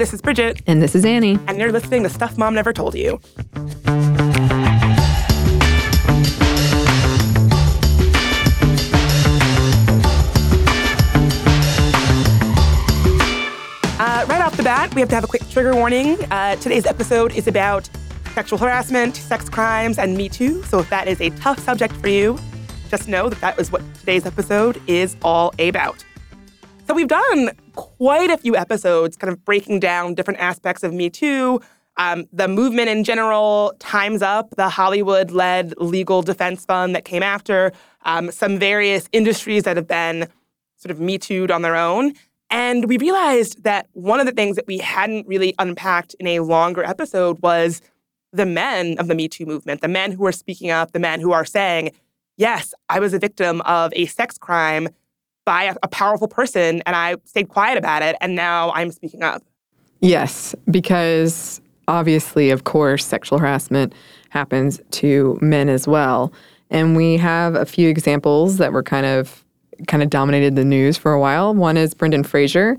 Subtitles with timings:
[0.00, 0.62] this is Bridget.
[0.66, 1.38] And this is Annie.
[1.46, 3.20] And you're listening to Stuff Mom Never Told You.
[13.98, 16.16] Uh, right off the bat, we have to have a quick trigger warning.
[16.30, 17.90] Uh, today's episode is about
[18.32, 20.62] sexual harassment, sex crimes, and Me Too.
[20.62, 22.38] So if that is a tough subject for you,
[22.88, 26.02] just know that that is what today's episode is all about.
[26.86, 31.10] So we've done quite a few episodes kind of breaking down different aspects of Me
[31.10, 31.60] Too,
[31.96, 37.22] um, the movement in general, Time's Up, the Hollywood led legal defense fund that came
[37.22, 37.72] after,
[38.04, 40.28] um, some various industries that have been
[40.76, 42.12] sort of Me Too'd on their own.
[42.48, 46.40] And we realized that one of the things that we hadn't really unpacked in a
[46.40, 47.82] longer episode was
[48.32, 51.20] the men of the Me Too movement, the men who are speaking up, the men
[51.20, 51.90] who are saying,
[52.36, 54.88] yes, I was a victim of a sex crime
[55.44, 58.16] by a, a powerful person and I stayed quiet about it.
[58.20, 59.42] And now I'm speaking up.
[60.00, 63.92] Yes, because obviously, of course, sexual harassment
[64.30, 66.32] happens to men as well.
[66.70, 69.44] And we have a few examples that were kind of
[69.88, 71.54] kind of dominated the news for a while.
[71.54, 72.76] One is Brendan Fraser.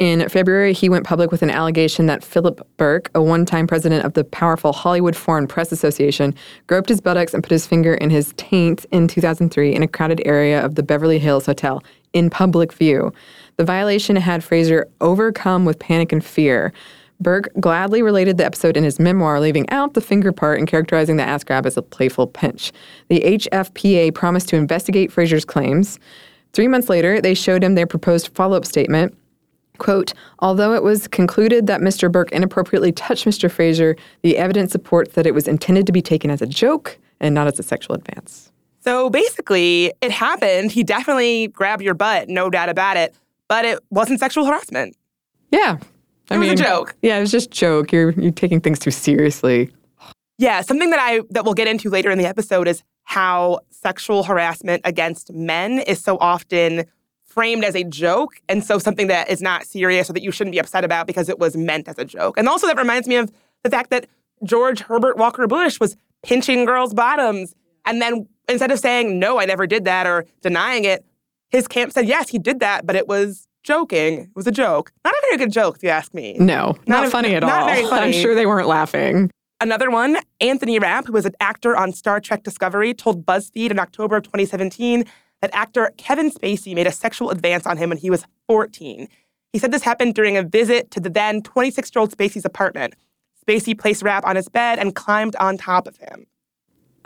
[0.00, 4.04] In February, he went public with an allegation that Philip Berk, a one time president
[4.04, 6.34] of the powerful Hollywood Foreign Press Association,
[6.66, 10.20] groped his buttocks and put his finger in his taint in 2003 in a crowded
[10.24, 11.82] area of the Beverly Hills Hotel
[12.14, 13.12] in public view.
[13.56, 16.72] The violation had Fraser overcome with panic and fear.
[17.20, 21.16] Berk gladly related the episode in his memoir, leaving out the finger part and characterizing
[21.16, 22.72] the ass grab as a playful pinch.
[23.08, 25.98] The HFPA promised to investigate Fraser's claims.
[26.52, 29.16] Three months later, they showed him their proposed follow up statement.
[29.78, 32.10] Quote, although it was concluded that Mr.
[32.10, 33.50] Berk inappropriately touched Mr.
[33.50, 37.34] Fraser, the evidence supports that it was intended to be taken as a joke and
[37.34, 38.52] not as a sexual advance.
[38.84, 40.70] So basically, it happened.
[40.70, 43.14] He definitely grabbed your butt, no doubt about it,
[43.48, 44.94] but it wasn't sexual harassment.
[45.50, 45.78] Yeah.
[46.30, 46.94] I it was mean, a joke.
[47.02, 47.92] Yeah, it was just joke.
[47.92, 49.70] You're you're taking things too seriously.
[50.38, 54.24] Yeah, something that I that we'll get into later in the episode is how sexual
[54.24, 56.84] harassment against men is so often
[57.24, 60.52] framed as a joke and so something that is not serious or that you shouldn't
[60.52, 62.38] be upset about because it was meant as a joke.
[62.38, 63.30] And also that reminds me of
[63.62, 64.06] the fact that
[64.44, 69.44] George Herbert Walker Bush was pinching girls' bottoms and then instead of saying no, I
[69.44, 71.04] never did that or denying it,
[71.50, 74.20] his camp said yes, he did that, but it was joking.
[74.20, 74.92] It was a joke.
[75.04, 76.36] Not a very good joke, if you ask me.
[76.38, 77.68] No, not, not a, funny at not all.
[77.68, 78.06] Very funny.
[78.06, 79.30] I'm sure they weren't laughing.
[79.60, 83.78] Another one, Anthony Rapp, who was an actor on Star Trek Discovery, told BuzzFeed in
[83.78, 85.04] October of 2017
[85.40, 89.08] that actor Kevin Spacey made a sexual advance on him when he was 14.
[89.52, 92.94] He said this happened during a visit to the then 26 year old Spacey's apartment.
[93.46, 96.26] Spacey placed Rapp on his bed and climbed on top of him.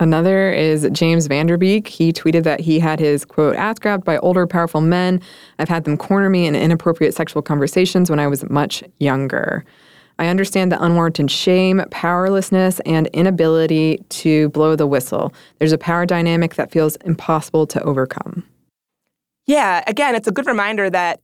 [0.00, 1.88] Another is James Van Der Beek.
[1.88, 5.20] He tweeted that he had his quote ass grabbed by older, powerful men.
[5.58, 9.64] I've had them corner me in inappropriate sexual conversations when I was much younger.
[10.20, 15.32] I understand the unwarranted shame, powerlessness, and inability to blow the whistle.
[15.58, 18.44] There's a power dynamic that feels impossible to overcome.
[19.46, 21.20] Yeah, again, it's a good reminder that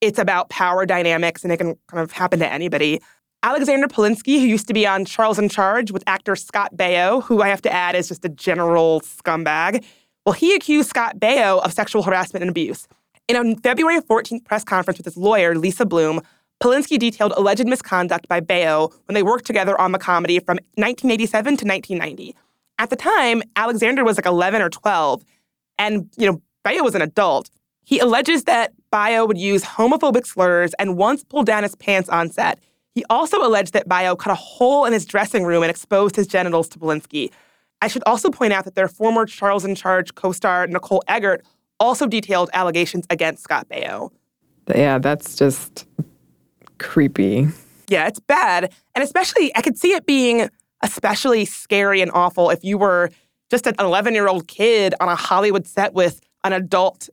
[0.00, 3.00] it's about power dynamics and it can kind of happen to anybody.
[3.44, 7.42] Alexander Polinsky, who used to be on Charles in Charge with actor Scott Baio, who
[7.42, 9.84] I have to add is just a general scumbag,
[10.24, 12.88] well, he accused Scott Baio of sexual harassment and abuse.
[13.28, 16.22] In a February 14th press conference with his lawyer, Lisa Bloom,
[16.62, 21.44] Polinsky detailed alleged misconduct by Baio when they worked together on the comedy from 1987
[21.58, 22.34] to 1990.
[22.78, 25.22] At the time, Alexander was like 11 or 12,
[25.78, 27.50] and, you know, Baio was an adult.
[27.84, 32.30] He alleges that Baio would use homophobic slurs and once pulled down his pants on
[32.30, 32.58] set.
[32.94, 36.26] He also alleged that Baio cut a hole in his dressing room and exposed his
[36.26, 37.30] genitals to Polinsky.
[37.82, 41.44] I should also point out that their former Charles in Charge co star, Nicole Eggert,
[41.80, 44.10] also detailed allegations against Scott Baio.
[44.74, 45.86] Yeah, that's just
[46.78, 47.48] creepy.
[47.88, 48.72] Yeah, it's bad.
[48.94, 50.48] And especially, I could see it being
[50.82, 53.10] especially scary and awful if you were
[53.50, 57.08] just an 11 year old kid on a Hollywood set with an adult.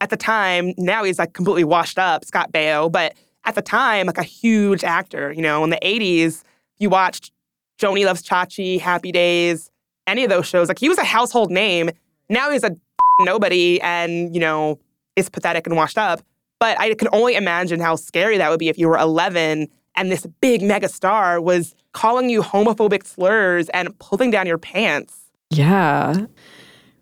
[0.00, 3.14] At the time, now he's like completely washed up, Scott Baio, but
[3.46, 5.32] at the time, like a huge actor.
[5.32, 6.42] You know, in the 80s,
[6.78, 7.32] you watched
[7.78, 9.70] Joanie Loves Chachi, Happy Days,
[10.06, 10.68] any of those shows.
[10.68, 11.90] Like he was a household name.
[12.28, 12.76] Now he's a
[13.20, 14.78] nobody and, you know,
[15.14, 16.20] is pathetic and washed up.
[16.58, 20.12] But I can only imagine how scary that would be if you were 11 and
[20.12, 25.14] this big mega star was calling you homophobic slurs and pulling down your pants.
[25.50, 26.26] Yeah.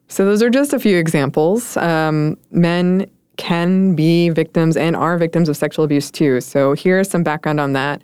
[0.08, 1.76] So those are just a few examples.
[1.76, 6.40] Um, men can be victims and are victims of sexual abuse too.
[6.40, 8.00] So here's some background on that.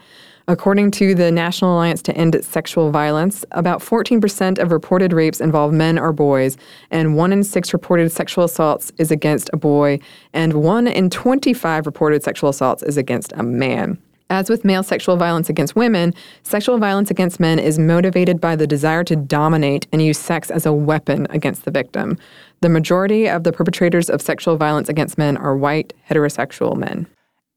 [0.49, 5.73] According to the National Alliance to End Sexual Violence, about 14% of reported rapes involve
[5.73, 6.56] men or boys,
[6.91, 10.00] and 1 in 6 reported sexual assaults is against a boy,
[10.32, 13.97] and 1 in 25 reported sexual assaults is against a man.
[14.31, 18.67] As with male sexual violence against women, sexual violence against men is motivated by the
[18.67, 22.17] desire to dominate and use sex as a weapon against the victim.
[22.61, 27.09] The majority of the perpetrators of sexual violence against men are white, heterosexual men.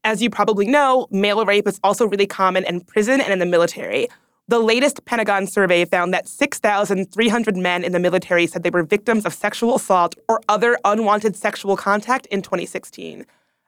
[0.02, 3.46] As you probably know, male rape is also really common in prison and in the
[3.46, 4.08] military.
[4.48, 9.24] The latest Pentagon survey found that 6,300 men in the military said they were victims
[9.24, 13.24] of sexual assault or other unwanted sexual contact in 2016.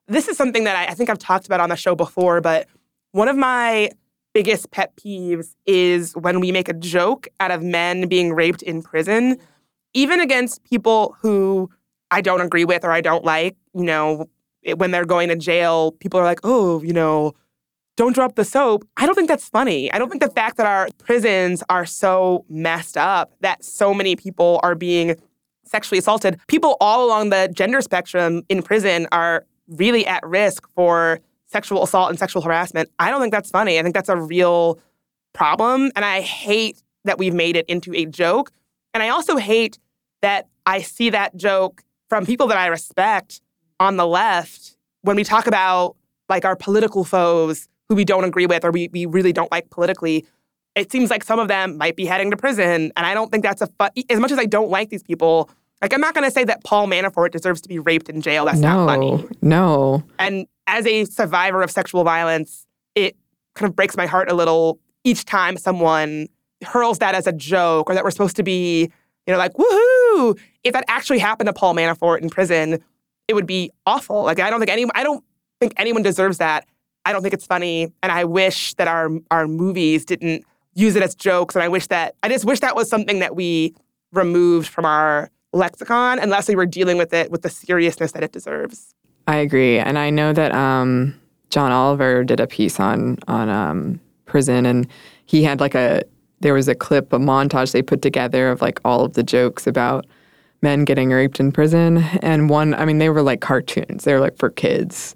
[0.09, 2.69] This is something that I, I think I've talked about on the show before, but
[3.17, 3.89] one of my
[4.35, 8.83] biggest pet peeves is when we make a joke out of men being raped in
[8.83, 9.39] prison,
[9.95, 11.71] even against people who
[12.11, 13.57] I don't agree with or I don't like.
[13.73, 14.27] You know,
[14.77, 17.33] when they're going to jail, people are like, oh, you know,
[17.97, 18.87] don't drop the soap.
[18.99, 19.91] I don't think that's funny.
[19.93, 24.15] I don't think the fact that our prisons are so messed up that so many
[24.15, 25.17] people are being
[25.65, 31.19] sexually assaulted, people all along the gender spectrum in prison are really at risk for
[31.57, 32.91] sexual assault and sexual harassment.
[32.99, 33.79] I don't think that's funny.
[33.79, 34.79] I think that's a real
[35.33, 35.91] problem.
[35.97, 38.51] And I hate that we've made it into a joke.
[38.93, 39.79] And I also hate
[40.21, 43.41] that I see that joke from people that I respect
[43.81, 45.97] on the left when we talk about
[46.29, 49.71] like our political foes who we don't agree with or we, we really don't like
[49.71, 50.27] politically.
[50.75, 52.93] It seems like some of them might be heading to prison.
[52.97, 55.49] And I don't think that's a fun, as much as I don't like these people,
[55.81, 58.45] like I'm not going to say that Paul Manafort deserves to be raped in jail.
[58.45, 59.25] That's no, not funny.
[59.41, 60.05] No.
[60.19, 63.17] And as a survivor of sexual violence, it
[63.55, 66.27] kind of breaks my heart a little each time someone
[66.65, 68.91] hurls that as a joke or that we're supposed to be,
[69.27, 70.39] you know, like, woohoo.
[70.65, 72.83] If that actually happened to Paul Manafort in prison,
[73.29, 74.23] it would be awful.
[74.23, 75.25] Like I don't think anyone I don't
[75.61, 76.67] think anyone deserves that.
[77.05, 77.93] I don't think it's funny.
[78.03, 81.55] And I wish that our our movies didn't use it as jokes.
[81.55, 83.75] And I wish that I just wish that was something that we
[84.13, 88.33] removed from our lexicon unless we were dealing with it with the seriousness that it
[88.33, 88.95] deserves.
[89.27, 91.15] I agree, and I know that um,
[91.51, 94.87] John Oliver did a piece on on um, prison, and
[95.27, 96.03] he had like a
[96.41, 99.67] there was a clip, a montage they put together of like all of the jokes
[99.67, 100.07] about
[100.63, 104.05] men getting raped in prison, and one, I mean, they were like cartoons.
[104.05, 105.15] They were like for kids.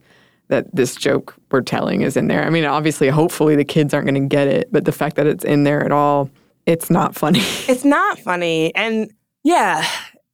[0.49, 2.45] That this joke we're telling is in there.
[2.45, 5.29] I mean, obviously, hopefully, the kids aren't going to get it, but the fact that
[5.29, 6.29] it's in there at all,
[6.67, 7.43] it's not funny.
[7.69, 9.13] It's not funny, and
[9.45, 9.87] yeah,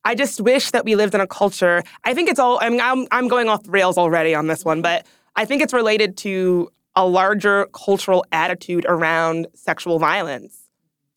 [0.06, 1.82] I just wish that we lived in a culture.
[2.04, 2.60] I think it's all.
[2.62, 5.04] I mean, I'm I'm going off the rails already on this one, but
[5.34, 10.68] I think it's related to a larger cultural attitude around sexual violence.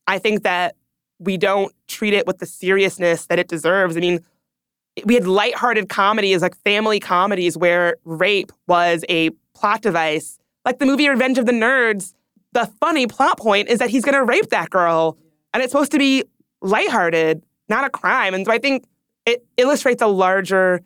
[0.08, 0.76] I think that
[1.20, 3.96] we don't treat it with the seriousness that it deserves.
[3.96, 4.26] I mean,
[5.06, 10.88] we had lighthearted comedies like family comedies where rape was a plot device, like the
[10.88, 12.14] movie Revenge of the Nerds.
[12.54, 15.16] The funny plot point is that he's going to rape that girl,
[15.54, 16.24] and it's supposed to be
[16.64, 18.34] lighthearted not a crime.
[18.34, 18.86] And so I think
[19.26, 20.82] it illustrates a larger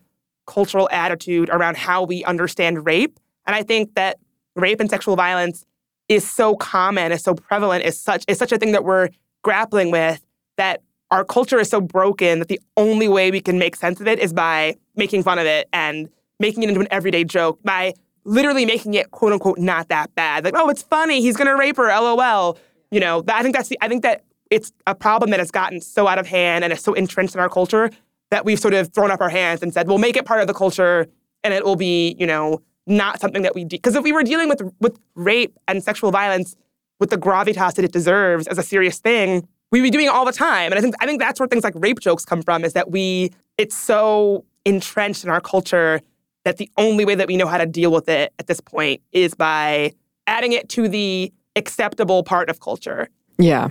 [0.46, 3.18] cultural attitude around how we understand rape.
[3.46, 4.18] And I think that
[4.56, 5.64] rape and sexual violence
[6.08, 9.08] is so common, is so prevalent, is such is such a thing that we're
[9.42, 10.24] grappling with
[10.56, 14.08] that our culture is so broken that the only way we can make sense of
[14.08, 16.08] it is by making fun of it and
[16.40, 17.94] making it into an everyday joke, by
[18.24, 20.44] literally making it quote unquote not that bad.
[20.44, 22.58] Like, oh, it's funny, he's gonna rape her, lol.
[22.90, 25.80] You know, I think that's the I think that it's a problem that has gotten
[25.80, 27.90] so out of hand and is so entrenched in our culture
[28.30, 30.46] that we've sort of thrown up our hands and said, we'll make it part of
[30.46, 31.08] the culture
[31.42, 34.22] and it will be, you know, not something that we because de- if we were
[34.22, 36.54] dealing with with rape and sexual violence
[37.00, 40.24] with the gravitas that it deserves as a serious thing, we'd be doing it all
[40.24, 40.70] the time.
[40.70, 42.92] And I think I think that's where things like rape jokes come from is that
[42.92, 46.00] we it's so entrenched in our culture
[46.44, 49.00] that the only way that we know how to deal with it at this point
[49.12, 49.92] is by
[50.26, 53.08] adding it to the acceptable part of culture.
[53.38, 53.70] Yeah.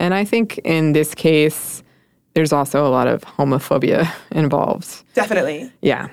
[0.00, 1.82] And I think in this case,
[2.34, 5.04] there's also a lot of homophobia involved.
[5.14, 5.72] Definitely.
[5.82, 6.08] Yeah.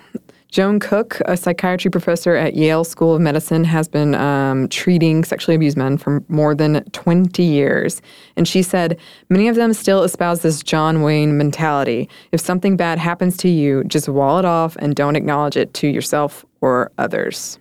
[0.55, 5.53] Joan Cook, a psychiatry professor at Yale School of Medicine, has been um, treating sexually
[5.53, 8.01] abused men for more than 20 years.
[8.37, 8.97] And she said,
[9.29, 12.07] many of them still espouse this John Wayne mentality.
[12.31, 15.87] If something bad happens to you, just wall it off and don't acknowledge it to
[15.87, 17.59] yourself or others.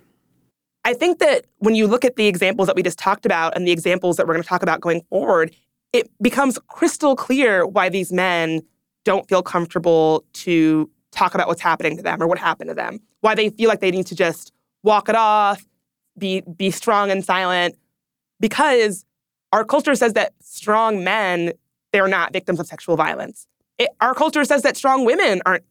[0.85, 3.67] I think that when you look at the examples that we just talked about and
[3.67, 5.53] the examples that we're going to talk about going forward,
[5.95, 8.61] it becomes crystal clear why these men
[9.05, 12.99] don't feel comfortable to talk about what's happening to them or what happened to them.
[13.21, 14.51] Why they feel like they need to just
[14.83, 15.65] walk it off,
[16.17, 17.75] be be strong and silent
[18.41, 19.05] because
[19.53, 21.53] our culture says that strong men
[21.93, 23.47] they're not victims of sexual violence.
[23.77, 25.63] It, our culture says that strong women aren't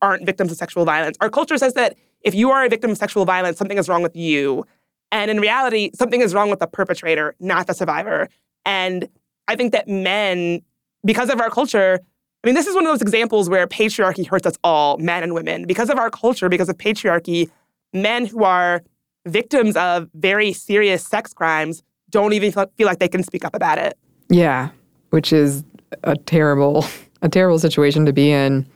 [0.00, 1.18] aren't victims of sexual violence.
[1.20, 4.02] Our culture says that if you are a victim of sexual violence, something is wrong
[4.02, 4.64] with you.
[5.12, 8.28] And in reality, something is wrong with the perpetrator, not the survivor.
[8.64, 9.08] And
[9.48, 10.62] I think that men,
[11.04, 12.00] because of our culture,
[12.44, 15.34] I mean, this is one of those examples where patriarchy hurts us all, men and
[15.34, 15.66] women.
[15.66, 17.50] Because of our culture, because of patriarchy,
[17.92, 18.82] men who are
[19.26, 23.78] victims of very serious sex crimes don't even feel like they can speak up about
[23.78, 23.98] it.
[24.28, 24.70] Yeah,
[25.10, 25.64] which is
[26.04, 26.84] a terrible,
[27.22, 28.66] a terrible situation to be in.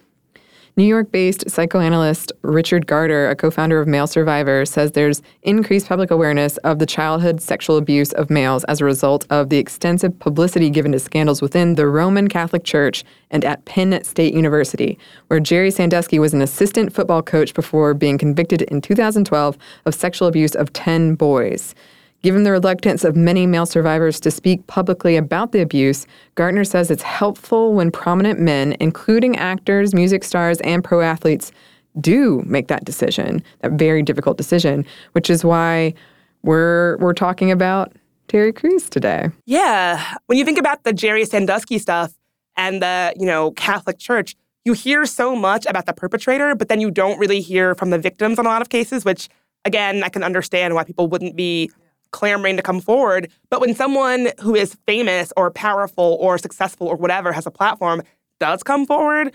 [0.77, 5.89] New York based psychoanalyst Richard Gartner, a co founder of Male Survivor, says there's increased
[5.89, 10.19] public awareness of the childhood sexual abuse of males as a result of the extensive
[10.19, 15.41] publicity given to scandals within the Roman Catholic Church and at Penn State University, where
[15.41, 20.55] Jerry Sandusky was an assistant football coach before being convicted in 2012 of sexual abuse
[20.55, 21.75] of 10 boys.
[22.23, 26.91] Given the reluctance of many male survivors to speak publicly about the abuse, Gartner says
[26.91, 31.50] it's helpful when prominent men, including actors, music stars, and pro athletes,
[31.99, 35.95] do make that decision, that very difficult decision, which is why
[36.43, 37.93] we're we're talking about
[38.29, 39.31] Terry Crews today.
[39.47, 42.12] Yeah, when you think about the Jerry Sandusky stuff
[42.55, 46.81] and the, you know, Catholic Church, you hear so much about the perpetrator, but then
[46.81, 49.29] you don't really hear from the victims in a lot of cases, which
[49.65, 51.71] again, I can understand why people wouldn't be
[52.12, 53.31] clamoring to come forward.
[53.49, 58.02] But when someone who is famous or powerful or successful or whatever has a platform
[58.38, 59.35] does come forward,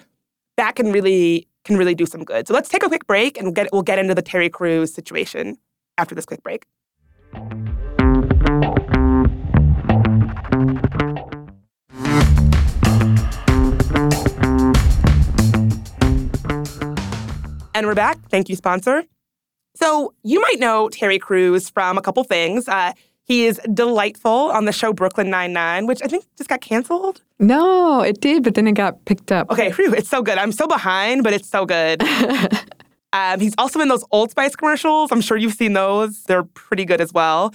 [0.58, 2.48] that can really can really do some good.
[2.48, 4.94] So let's take a quick break and we'll get we'll get into the Terry Crews
[4.94, 5.58] situation
[5.98, 6.66] after this quick break.
[17.74, 18.18] And we're back.
[18.30, 19.04] Thank you, sponsor.
[19.76, 22.68] So you might know Terry Crews from a couple things.
[22.68, 26.62] Uh, he is delightful on the show Brooklyn Nine Nine, which I think just got
[26.62, 27.22] canceled.
[27.40, 29.50] No, it did, but then it got picked up.
[29.52, 30.38] Okay, whew, it's so good.
[30.38, 32.04] I'm so behind, but it's so good.
[33.14, 35.12] um, he's also in those Old Spice commercials.
[35.12, 36.24] I'm sure you've seen those.
[36.24, 37.54] They're pretty good as well.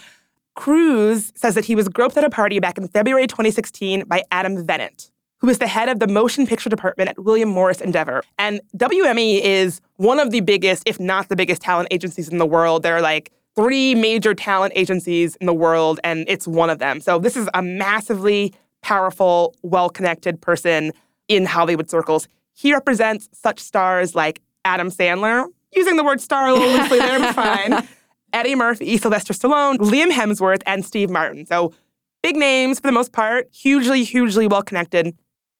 [0.56, 4.66] Crews says that he was groped at a party back in February 2016 by Adam
[4.66, 5.10] Venit
[5.40, 8.22] who is the head of the motion picture department at William Morris Endeavor.
[8.38, 12.46] And WME is one of the biggest, if not the biggest, talent agencies in the
[12.46, 12.82] world.
[12.82, 17.02] There are like three major talent agencies in the world, and it's one of them.
[17.02, 20.92] So this is a massively powerful, well connected person
[21.28, 22.28] in Hollywood circles.
[22.54, 25.44] He represents such stars like Adam Sandler,
[25.76, 27.86] using the word star a little loosely there, but fine.
[28.32, 31.44] Eddie Murphy, Sylvester Stallone, Liam Hemsworth, and Steve Martin.
[31.44, 31.74] So
[32.22, 35.14] big names for the most part, hugely, hugely well connected.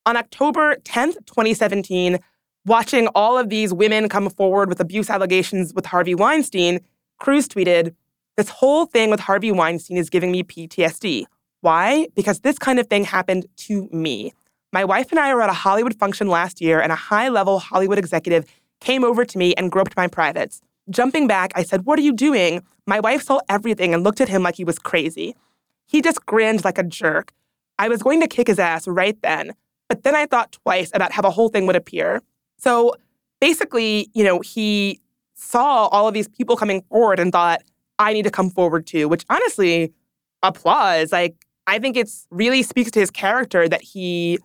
[0.07, 2.21] On October 10th, 2017,
[2.67, 6.81] watching all of these women come forward with abuse allegations with Harvey Weinstein,
[7.19, 7.95] Crews tweeted,
[8.37, 11.25] This whole thing with Harvey Weinstein is giving me PTSD.
[11.61, 12.09] Why?
[12.15, 14.33] Because this kind of thing happened to me.
[14.73, 17.59] My wife and I were at a Hollywood function last year, and a high level
[17.59, 18.45] Hollywood executive
[18.81, 20.63] came over to me and groped my privates.
[20.89, 22.63] Jumping back, I said, What are you doing?
[22.87, 25.37] My wife saw everything and looked at him like he was crazy.
[25.87, 27.33] He just grinned like a jerk.
[27.79, 29.53] I was going to kick his ass right then.
[29.89, 32.23] But then I thought twice about how the whole thing would appear.
[32.61, 32.95] So
[33.41, 35.01] basically, you know, he
[35.35, 37.63] saw all of these people coming forward and thought,
[37.99, 39.93] I need to come forward too, which honestly,
[40.43, 41.13] applause.
[41.13, 41.35] Like,
[41.67, 44.39] I think it's really speaks to his character that he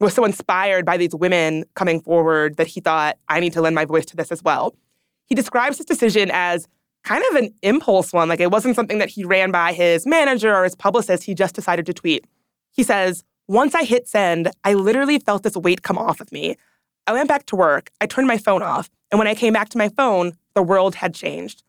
[0.00, 3.74] was so inspired by these women coming forward that he thought, I need to lend
[3.74, 4.74] my voice to this as well.
[5.26, 6.68] He describes his decision as
[7.02, 8.28] kind of an impulse one.
[8.28, 11.24] Like, it wasn't something that he ran by his manager or his publicist.
[11.24, 12.26] He just decided to tweet.
[12.72, 16.56] He says, once I hit send, I literally felt this weight come off of me.
[17.06, 19.68] I went back to work, I turned my phone off, and when I came back
[19.70, 21.62] to my phone, the world had changed.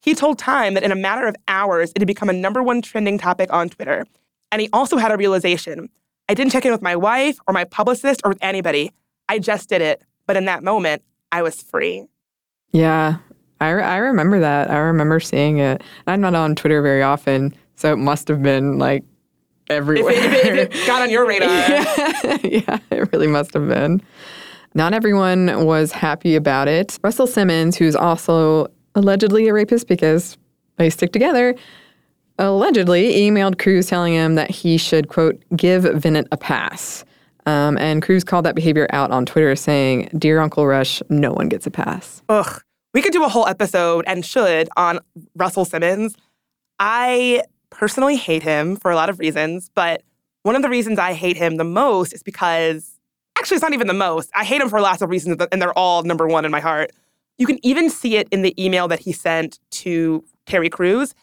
[0.00, 2.82] He told Time that in a matter of hours, it had become a number one
[2.82, 4.04] trending topic on Twitter.
[4.52, 5.88] And he also had a realization
[6.28, 8.92] I didn't check in with my wife or my publicist or with anybody.
[9.28, 10.02] I just did it.
[10.26, 12.06] But in that moment, I was free.
[12.70, 13.16] Yeah,
[13.60, 14.70] I, re- I remember that.
[14.70, 15.82] I remember seeing it.
[16.06, 19.04] I'm not on Twitter very often, so it must have been like
[19.68, 20.12] everywhere.
[20.12, 21.48] If it, if it, got on your radar.
[21.48, 22.38] yeah.
[22.42, 24.00] yeah, it really must have been.
[24.74, 26.98] Not everyone was happy about it.
[27.02, 30.36] Russell Simmons, who's also allegedly a rapist because
[30.76, 31.54] they stick together,
[32.38, 37.04] allegedly emailed Crews telling him that he should, quote, give Venit a pass.
[37.46, 41.48] Um, and Crews called that behavior out on Twitter, saying, Dear Uncle Rush, no one
[41.48, 42.22] gets a pass.
[42.28, 42.62] Ugh.
[42.94, 45.00] We could do a whole episode and should on
[45.34, 46.16] Russell Simmons.
[46.78, 50.02] I personally hate him for a lot of reasons, but
[50.42, 52.93] one of the reasons I hate him the most is because
[53.38, 54.30] actually, it's not even the most.
[54.34, 56.92] I hate him for lots of reasons, and they're all number one in my heart.
[57.38, 61.14] You can even see it in the email that he sent to Terry Crews.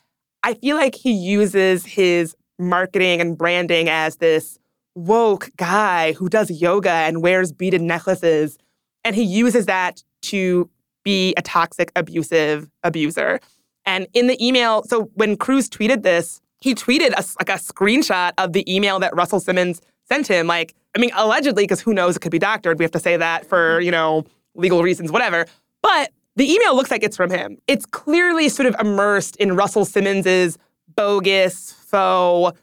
[0.43, 4.57] I feel like he uses his marketing and branding as this
[4.95, 8.57] woke guy who does yoga and wears beaded necklaces.
[9.03, 10.69] And he uses that to
[11.03, 13.39] be a toxic, abusive abuser.
[13.85, 18.33] And in the email, so when Crews tweeted this, he tweeted a, like a screenshot
[18.37, 20.47] of the email that Russell Simmons sent him.
[20.47, 22.79] Like, I mean, allegedly, because who knows, it could be doctored.
[22.79, 24.25] We have to say that for, you know,
[24.55, 25.45] legal reasons, whatever.
[25.81, 27.57] But the email looks like it's from him.
[27.67, 30.57] It's clearly sort of immersed in Russell Simmons's
[30.95, 32.57] bogus, faux,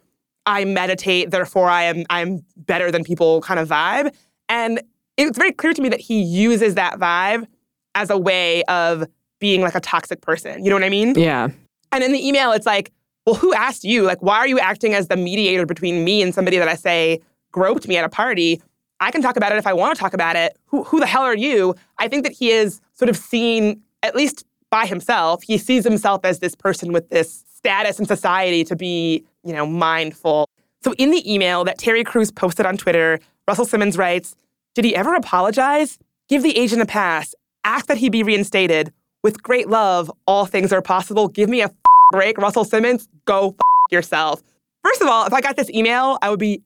[0.46, 4.14] I meditate, therefore I am I'm better than people kind of vibe.
[4.48, 4.80] And
[5.18, 7.46] it's very clear to me that he uses that vibe
[7.94, 9.04] as a way of
[9.40, 10.64] being like a toxic person.
[10.64, 11.14] You know what I mean?
[11.16, 11.48] Yeah.
[11.92, 12.92] And in the email, it's like,
[13.26, 14.04] well, who asked you?
[14.04, 17.20] Like, why are you acting as the mediator between me and somebody that I say
[17.58, 18.62] groped me at a party?
[19.00, 20.56] I can talk about it if I want to talk about it.
[20.66, 21.74] Who, who the hell are you?
[21.98, 26.24] I think that he is sort of seen, at least by himself, he sees himself
[26.24, 30.48] as this person with this status in society to be, you know, mindful.
[30.84, 34.36] So in the email that Terry Crews posted on Twitter, Russell Simmons writes,
[34.74, 35.98] Did he ever apologize?
[36.28, 37.34] Give the agent a pass.
[37.64, 38.92] Ask that he be reinstated.
[39.24, 41.28] With great love, all things are possible.
[41.28, 41.70] Give me a
[42.12, 43.08] break, Russell Simmons.
[43.24, 43.56] Go
[43.90, 44.42] yourself.
[44.84, 46.62] First of all, if I got this email, I would be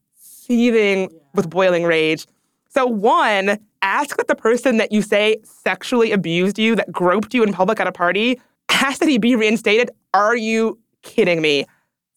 [0.53, 2.27] seething with boiling rage.
[2.69, 7.43] So, one, ask that the person that you say sexually abused you, that groped you
[7.43, 8.41] in public at a party,
[8.71, 9.91] ask that he be reinstated.
[10.15, 11.65] Are you kidding me?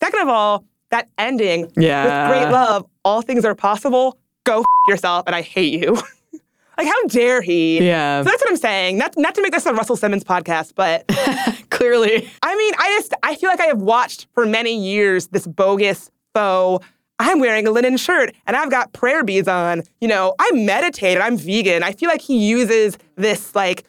[0.02, 2.28] Second of all, that ending yeah.
[2.28, 4.18] with great love, all things are possible.
[4.44, 5.94] Go yourself, and I hate you.
[6.78, 7.80] like, how dare he?
[7.80, 8.22] Yeah.
[8.22, 8.98] So that's what I'm saying.
[8.98, 11.08] Not not to make this a Russell Simmons podcast, but
[11.70, 15.48] clearly, I mean, I just I feel like I have watched for many years this
[15.48, 16.86] bogus faux
[17.20, 19.84] I'm wearing a linen shirt and I've got prayer beads on.
[20.02, 21.84] You know, I meditate I'm vegan.
[21.84, 23.86] I feel like he uses this like,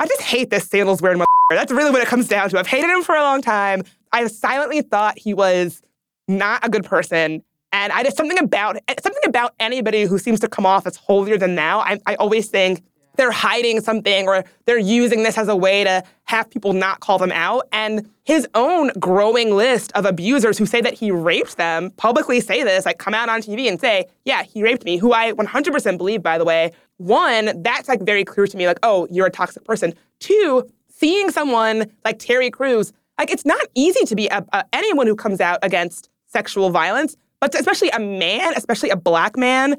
[0.00, 1.18] I just hate this sandals wearing.
[1.18, 1.26] My.
[1.50, 2.58] That's really what it comes down to.
[2.58, 3.82] I've hated him for a long time.
[4.12, 5.82] I've silently thought he was
[6.26, 7.42] not a good person.
[7.72, 11.38] And I just something about something about anybody who seems to come off as holier
[11.38, 11.80] than thou.
[11.80, 12.82] I, I always think
[13.20, 17.18] they're hiding something or they're using this as a way to have people not call
[17.18, 17.68] them out.
[17.70, 22.62] And his own growing list of abusers who say that he raped them publicly say
[22.62, 25.98] this, like come out on TV and say, yeah, he raped me, who I 100%
[25.98, 26.72] believe, by the way.
[26.96, 29.92] One, that's like very clear to me, like, oh, you're a toxic person.
[30.18, 35.06] Two, seeing someone like Terry Crews, like it's not easy to be a, a, anyone
[35.06, 39.76] who comes out against sexual violence, but especially a man, especially a black man,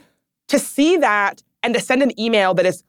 [0.50, 2.84] to see that and to send an email that is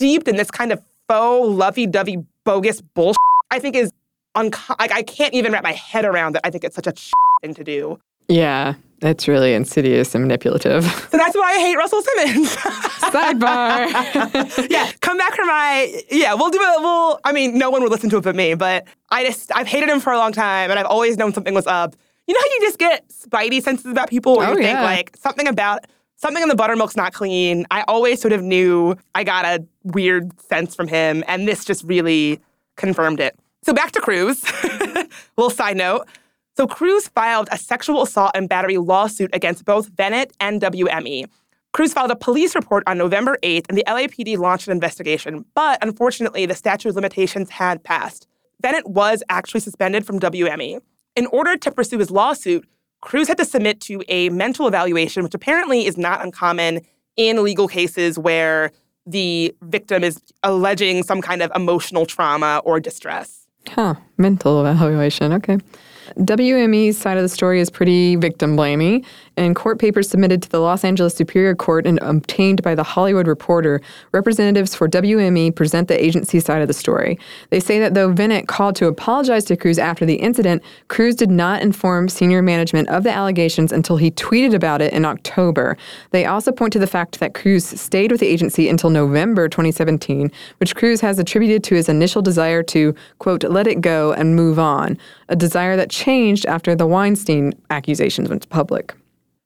[0.00, 3.18] steeped in this kind of faux, lovey-dovey, bogus bullshit,
[3.50, 3.90] I think is
[4.34, 6.46] unco- like I can't even wrap my head around that.
[6.46, 6.94] I think it's such a
[7.42, 8.00] thing to do.
[8.26, 10.84] Yeah, that's really insidious and manipulative.
[11.10, 12.56] So that's why I hate Russell Simmons.
[13.12, 14.70] Sidebar.
[14.70, 16.32] yeah, come back for my yeah.
[16.32, 16.80] We'll do it.
[16.80, 17.20] We'll.
[17.24, 18.54] I mean, no one would listen to it but me.
[18.54, 21.52] But I just I've hated him for a long time, and I've always known something
[21.52, 21.94] was up.
[22.26, 24.82] You know how you just get spidey senses about people, where Oh, you think yeah.
[24.82, 25.80] like something about
[26.20, 27.66] something in the buttermilk's not clean.
[27.70, 31.82] I always sort of knew I got a weird sense from him, and this just
[31.84, 32.40] really
[32.76, 33.36] confirmed it.
[33.62, 34.44] So back to Crews.
[35.36, 36.06] Little side note.
[36.56, 41.26] So Crews filed a sexual assault and battery lawsuit against both Bennett and WME.
[41.72, 45.44] Crews filed a police report on November 8th, and the LAPD launched an investigation.
[45.54, 48.26] But unfortunately, the statute of limitations had passed.
[48.60, 50.80] Bennett was actually suspended from WME.
[51.16, 52.68] In order to pursue his lawsuit,
[53.00, 56.80] Crews had to submit to a mental evaluation, which apparently is not uncommon
[57.16, 58.70] in legal cases where
[59.06, 63.46] the victim is alleging some kind of emotional trauma or distress.
[63.68, 63.94] Huh.
[64.16, 65.32] Mental evaluation.
[65.32, 65.58] Okay.
[66.18, 69.04] WME's side of the story is pretty victim blaming.
[69.36, 73.26] In court papers submitted to the Los Angeles Superior Court and obtained by the Hollywood
[73.26, 73.80] Reporter,
[74.12, 77.18] representatives for WME present the agency side of the story.
[77.48, 81.30] They say that though Bennett called to apologize to Crews after the incident, Crews did
[81.30, 85.76] not inform senior management of the allegations until he tweeted about it in October.
[86.10, 90.30] They also point to the fact that Crews stayed with the agency until November 2017,
[90.58, 94.58] which Crews has attributed to his initial desire to, quote, let it go and move
[94.58, 98.94] on, a desire that changed after the Weinstein accusations went public.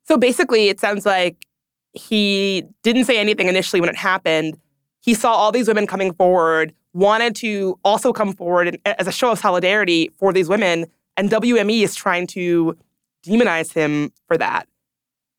[0.05, 1.47] So basically, it sounds like
[1.93, 4.59] he didn't say anything initially when it happened.
[5.01, 9.31] He saw all these women coming forward, wanted to also come forward as a show
[9.33, 10.87] of solidarity for these women,
[11.17, 12.77] and WME is trying to
[13.25, 14.69] demonize him for that.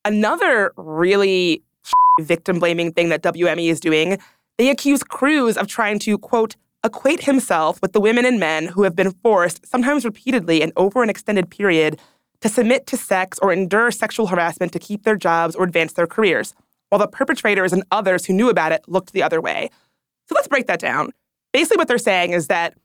[0.03, 1.63] Another really
[2.21, 4.19] victim blaming thing that WME is doing,
[4.57, 8.83] they accuse Crews of trying to, quote, equate himself with the women and men who
[8.83, 11.99] have been forced, sometimes repeatedly and over an extended period,
[12.45, 16.05] to submit to sex or endure sexual harassment to keep their jobs or advance their
[16.05, 16.53] careers,
[16.89, 19.67] while the perpetrators and others who knew about it looked the other way.
[20.29, 21.11] So let's break that down.
[21.53, 22.75] Basically, what they're saying is that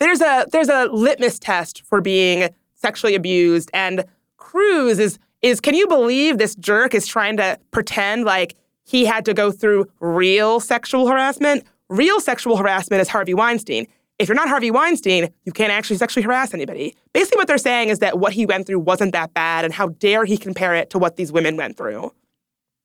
[0.00, 4.04] there's a there's a litmus test for being sexually abused, and
[4.36, 9.24] Crews is is can you believe this jerk is trying to pretend like he had
[9.24, 11.64] to go through real sexual harassment?
[11.88, 13.86] Real sexual harassment is Harvey Weinstein.
[14.18, 16.96] If you're not Harvey Weinstein, you can't actually sexually harass anybody.
[17.12, 19.88] Basically, what they're saying is that what he went through wasn't that bad, and how
[19.88, 22.12] dare he compare it to what these women went through?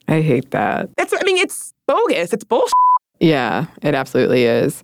[0.10, 0.90] I hate that.
[0.98, 2.34] That's, I mean, it's bogus.
[2.34, 2.74] It's bullshit.
[3.22, 4.84] Yeah, it absolutely is.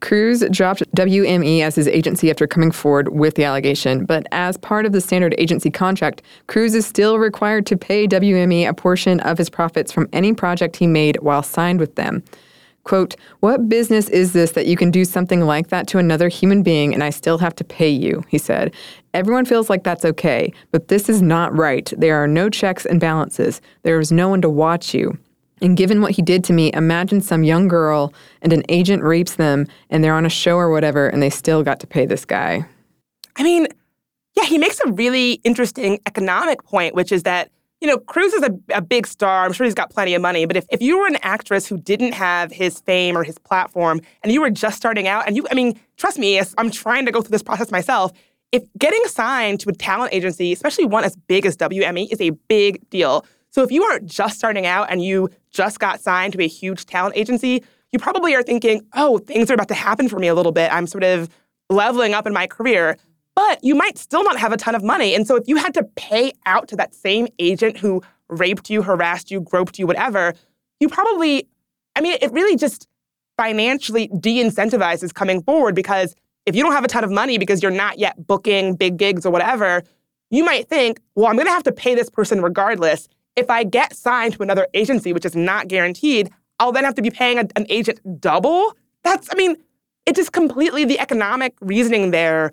[0.00, 4.84] Crews dropped WME as his agency after coming forward with the allegation, but as part
[4.84, 9.38] of the standard agency contract, Crews is still required to pay WME a portion of
[9.38, 12.22] his profits from any project he made while signed with them.
[12.86, 16.62] Quote, What business is this that you can do something like that to another human
[16.62, 18.22] being and I still have to pay you?
[18.28, 18.72] He said.
[19.12, 21.92] Everyone feels like that's okay, but this is not right.
[21.96, 23.60] There are no checks and balances.
[23.82, 25.18] There is no one to watch you.
[25.60, 29.34] And given what he did to me, imagine some young girl and an agent rapes
[29.34, 32.24] them and they're on a show or whatever and they still got to pay this
[32.24, 32.66] guy.
[33.34, 33.66] I mean,
[34.36, 37.50] yeah, he makes a really interesting economic point, which is that
[37.86, 39.44] you know, Crews is a, a big star.
[39.44, 40.44] I'm sure he's got plenty of money.
[40.44, 44.00] But if, if you were an actress who didn't have his fame or his platform
[44.24, 47.12] and you were just starting out, and you, I mean, trust me, I'm trying to
[47.12, 48.10] go through this process myself.
[48.50, 52.30] If getting signed to a talent agency, especially one as big as WME, is a
[52.30, 53.24] big deal.
[53.50, 56.86] So if you are just starting out and you just got signed to a huge
[56.86, 60.34] talent agency, you probably are thinking, oh, things are about to happen for me a
[60.34, 60.72] little bit.
[60.72, 61.28] I'm sort of
[61.70, 62.96] leveling up in my career
[63.36, 65.14] but you might still not have a ton of money.
[65.14, 68.82] And so if you had to pay out to that same agent who raped you,
[68.82, 70.34] harassed you, groped you, whatever,
[70.80, 71.46] you probably,
[71.94, 72.88] I mean, it really just
[73.36, 76.14] financially de incentivizes coming forward because
[76.46, 79.26] if you don't have a ton of money because you're not yet booking big gigs
[79.26, 79.82] or whatever,
[80.30, 83.06] you might think, well, I'm going to have to pay this person regardless.
[83.36, 87.02] If I get signed to another agency, which is not guaranteed, I'll then have to
[87.02, 88.74] be paying a, an agent double.
[89.02, 89.56] That's, I mean,
[90.06, 92.52] it just completely the economic reasoning there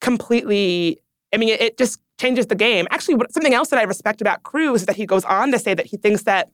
[0.00, 0.98] completely,
[1.32, 2.86] I mean, it, it just changes the game.
[2.90, 5.74] Actually, something else that I respect about Crews is that he goes on to say
[5.74, 6.50] that he thinks that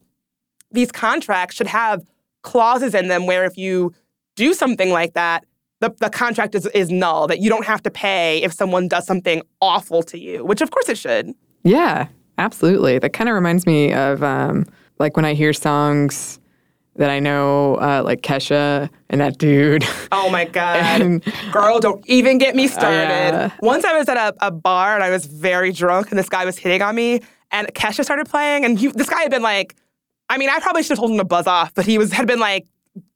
[0.71, 2.03] these contracts should have
[2.43, 3.93] clauses in them where if you
[4.35, 5.45] do something like that,
[5.81, 9.05] the, the contract is, is null, that you don't have to pay if someone does
[9.05, 11.33] something awful to you, which of course it should.
[11.63, 12.99] Yeah, absolutely.
[12.99, 14.65] That kind of reminds me of um,
[14.99, 16.39] like when I hear songs
[16.95, 19.85] that I know, uh, like Kesha and that dude.
[20.11, 20.77] Oh my God.
[21.01, 23.35] and, Girl, don't even get me started.
[23.35, 26.29] Uh, Once I was at a, a, bar and I was very drunk and this
[26.29, 29.43] guy was hitting on me and Kesha started playing and he, this guy had been
[29.43, 29.75] like,
[30.29, 32.27] I mean, I probably should have told him to buzz off, but he was had
[32.27, 32.65] been like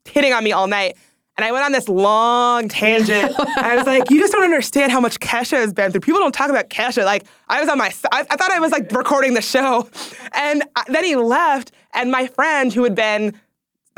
[0.06, 0.98] hitting on me all night.
[1.38, 3.34] And I went on this long tangent.
[3.58, 6.02] I was like, you just don't understand how much Kesha has been through.
[6.02, 7.06] People don't talk about Kesha.
[7.06, 9.90] Like, I was on my, I, I thought I was like recording the show.
[10.34, 13.40] And uh, then he left, and my friend who had been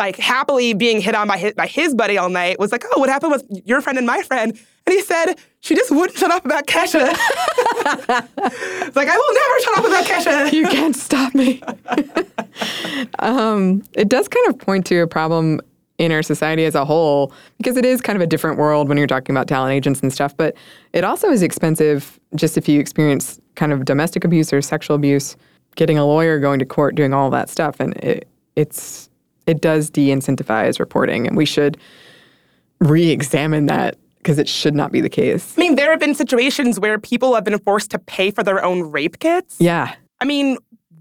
[0.01, 2.99] like happily being hit on by his, by his buddy all night was like, oh,
[2.99, 4.51] what happened with your friend and my friend?
[4.87, 7.11] And he said, she just wouldn't shut up about Kesha.
[7.11, 10.53] it's like, I will never shut up about Kesha.
[10.57, 11.61] you can't stop me.
[13.19, 15.61] um, it does kind of point to a problem
[15.99, 18.97] in our society as a whole because it is kind of a different world when
[18.97, 20.35] you're talking about talent agents and stuff.
[20.35, 20.55] But
[20.93, 25.37] it also is expensive just if you experience kind of domestic abuse or sexual abuse,
[25.75, 27.79] getting a lawyer, going to court, doing all that stuff.
[27.79, 29.10] And it, it's
[29.51, 31.77] it does de-incentivize reporting, and we should
[32.79, 35.57] re-examine that because it should not be the case.
[35.57, 38.63] I mean, there have been situations where people have been forced to pay for their
[38.63, 39.57] own rape kits.
[39.59, 39.93] Yeah.
[40.19, 40.57] I mean,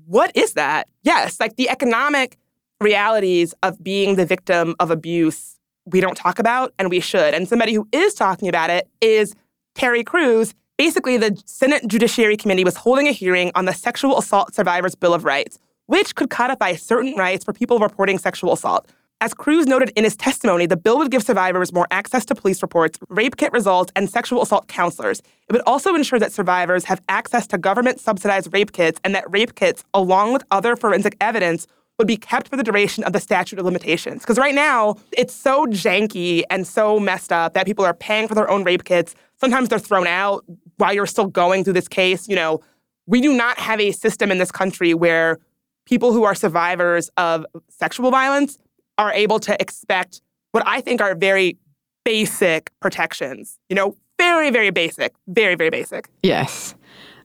[0.07, 0.89] what is that?
[1.03, 2.37] Yes, like the economic
[2.81, 7.35] realities of being the victim of abuse we don't talk about and we should.
[7.35, 9.35] And somebody who is talking about it is
[9.75, 10.55] Terry Crews.
[10.79, 15.13] Basically, the Senate Judiciary Committee was holding a hearing on the Sexual Assault Survivors Bill
[15.13, 15.59] of Rights,
[15.91, 18.89] which could codify certain rights for people reporting sexual assault.
[19.21, 22.63] As Crews noted in his testimony, the bill would give survivors more access to police
[22.63, 25.19] reports, rape kit results, and sexual assault counselors.
[25.49, 29.25] It would also ensure that survivors have access to government subsidized rape kits and that
[29.33, 31.67] rape kits, along with other forensic evidence,
[31.99, 34.23] would be kept for the duration of the statute of limitations.
[34.23, 38.37] Because right now, it's so janky and so messed up that people are paying for
[38.37, 39.17] their own rape kits.
[39.41, 40.45] Sometimes they're thrown out
[40.77, 42.29] while you're still going through this case.
[42.29, 42.61] You know,
[43.07, 45.39] we do not have a system in this country where
[45.91, 48.59] people who are survivors of sexual violence
[48.97, 50.23] are able to expect
[50.53, 51.59] what I think are very
[52.05, 53.59] basic protections.
[53.69, 56.09] You know, very, very basic, very, very basic.
[56.23, 56.75] Yes.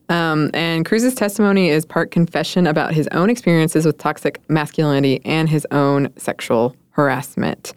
[0.10, 5.50] Um, and Crews's testimony is part confession about his own experiences with toxic masculinity and
[5.50, 7.74] his own sexual harassment.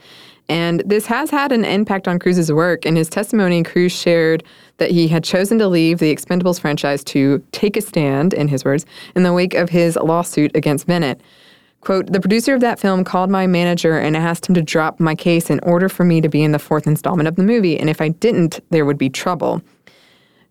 [0.49, 2.87] And this has had an impact on Crews's work.
[2.87, 4.43] In his testimony, Crews shared
[4.79, 8.65] that he had chosen to leave the Expendables franchise to take a stand, in his
[8.65, 11.21] words, in the wake of his lawsuit against Bennett.
[11.81, 15.15] Quote, the producer of that film called my manager and asked him to drop my
[15.15, 17.79] case in order for me to be in the fourth installment of the movie.
[17.79, 19.63] And if I didn't, there would be trouble.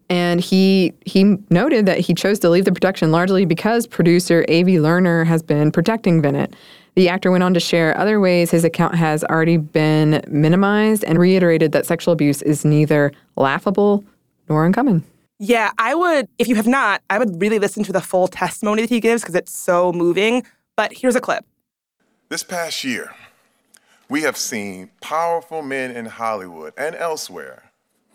[0.09, 4.77] And he he noted that he chose to leave the production largely because producer Avi
[4.77, 6.55] Lerner has been protecting Bennett.
[6.97, 11.19] The actor went on to share other ways his account has already been minimized and
[11.19, 14.03] reiterated that sexual abuse is neither laughable
[14.49, 15.03] nor uncommon.
[15.37, 18.81] Yeah, I would, if you have not, I would really listen to the full testimony
[18.81, 20.43] that he gives because it's so moving.
[20.75, 21.45] But here's a clip.
[22.29, 23.13] This past year,
[24.09, 27.65] we have seen powerful men in Hollywood and elsewhere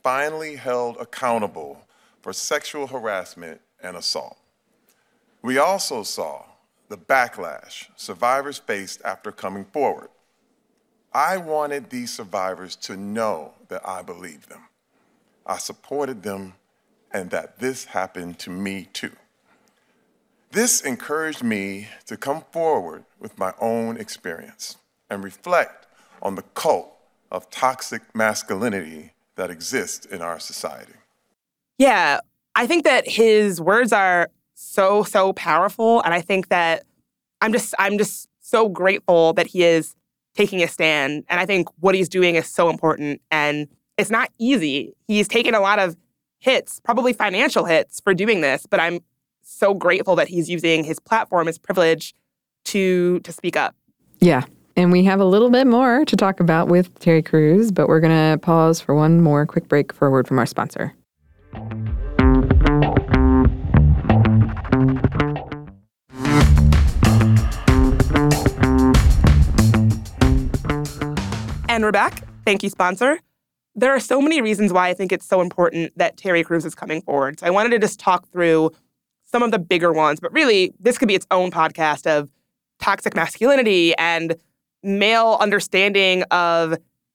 [0.03, 1.87] finally held accountable
[2.21, 4.39] for sexual harassment and assault.
[5.41, 6.47] We also saw
[6.93, 10.11] the backlash survivors faced after coming forward.
[11.11, 14.69] I wanted these survivors to know that I believed them.
[15.47, 16.53] I supported them
[17.11, 19.13] and that this happened to me too.
[20.51, 24.77] This encouraged me to come forward with my own experience
[25.09, 25.87] and reflect
[26.21, 26.93] on the cult
[27.31, 30.93] of toxic masculinity that exists in our society.
[31.79, 32.21] Yeah,
[32.55, 34.29] I think that his words are
[34.63, 36.85] so so powerful and I think that
[37.41, 39.95] I'm just I'm just so grateful that he is
[40.35, 44.31] taking a stand and I think what he's doing is so important and it's not
[44.39, 44.95] easy.
[45.07, 45.97] He's taken a lot of
[46.39, 49.01] hits, probably financial hits for doing this, but I'm
[49.43, 52.15] so grateful that he's using his platform, his privilege
[52.67, 53.75] to to speak up.
[54.21, 54.45] Yeah.
[54.77, 58.01] And we have a little bit more to talk about with Terry Crews, but we're
[58.01, 60.95] going to pause for one more quick break for a word from our sponsor.
[71.73, 72.23] And we're back.
[72.45, 73.19] Thank you, sponsor.
[73.75, 76.75] There are so many reasons why I think it's so important that Terry Crews is
[76.75, 77.41] coming forward.
[77.41, 78.73] So I wanted to just talk through
[79.25, 82.31] some of the bigger ones, but really, this could be its own podcast of
[82.79, 84.37] toxic masculinity and
[84.83, 86.73] male understanding of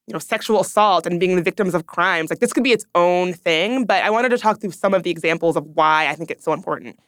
[0.08, 2.86] you know sexual assault and being the victims of crimes like this could be its
[2.94, 6.14] own thing but i wanted to talk through some of the examples of why i
[6.14, 6.98] think it's so important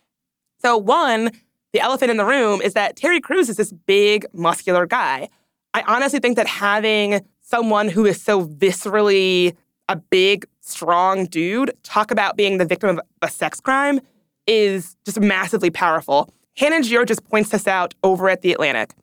[0.58, 1.30] so one
[1.72, 5.30] the elephant in the room is that terry crews is this big muscular guy
[5.72, 9.56] i honestly think that having someone who is so viscerally
[9.88, 14.00] a big strong dude talk about being the victim of a sex crime
[14.46, 18.94] is just massively powerful hannah Giorgis just points this out over at the atlantic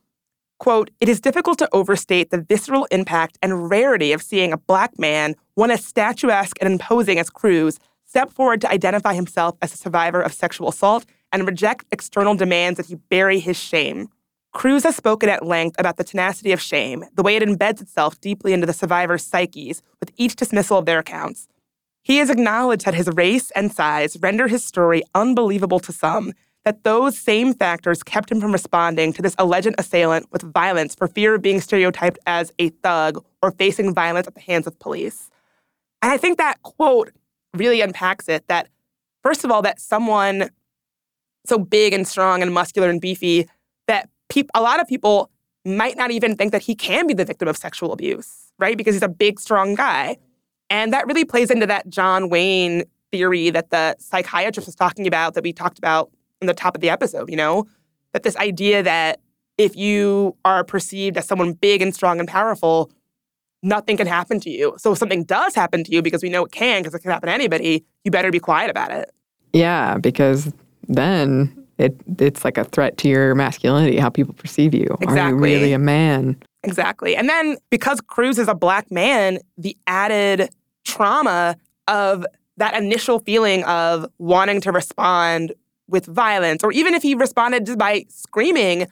[0.59, 4.97] Quote, it is difficult to overstate the visceral impact and rarity of seeing a black
[4.97, 9.77] man, one as statuesque and imposing as Crews, step forward to identify himself as a
[9.77, 14.09] survivor of sexual assault and reject external demands that he bury his shame.
[14.57, 18.19] Crews has spoken at length about the tenacity of shame, the way it embeds itself
[18.19, 21.47] deeply into the survivors' psyches with each dismissal of their accounts.
[22.01, 26.33] He has acknowledged that his race and size render his story unbelievable to some
[26.65, 31.07] that those same factors kept him from responding to this alleged assailant with violence for
[31.07, 35.29] fear of being stereotyped as a thug or facing violence at the hands of police.
[36.01, 37.11] And I think that quote
[37.53, 38.69] really unpacks it that,
[39.21, 40.49] first of all, that someone
[41.45, 43.47] so big and strong and muscular and beefy
[44.29, 45.29] pe- a lot of people
[45.65, 48.77] might not even think that he can be the victim of sexual abuse, right?
[48.77, 50.17] Because he's a big, strong guy.
[50.69, 55.33] And that really plays into that John Wayne theory that the psychiatrist was talking about
[55.33, 56.11] that we talked about
[56.41, 57.65] in the top of the episode, you know?
[58.13, 59.19] That this idea that
[59.57, 62.91] if you are perceived as someone big and strong and powerful,
[63.63, 64.75] nothing can happen to you.
[64.77, 67.11] So if something does happen to you, because we know it can, because it can
[67.11, 69.11] happen to anybody, you better be quiet about it.
[69.53, 70.51] Yeah, because
[70.87, 74.97] then it it's like a threat to your masculinity, how people perceive you.
[75.01, 75.21] Exactly.
[75.21, 76.37] Are you really a man?
[76.63, 77.15] Exactly.
[77.15, 80.49] And then because Crews is a black man, the added
[80.85, 81.55] trauma
[81.87, 82.25] of
[82.57, 85.53] that initial feeling of wanting to respond
[85.87, 88.87] with violence, or even if he responded just by screaming,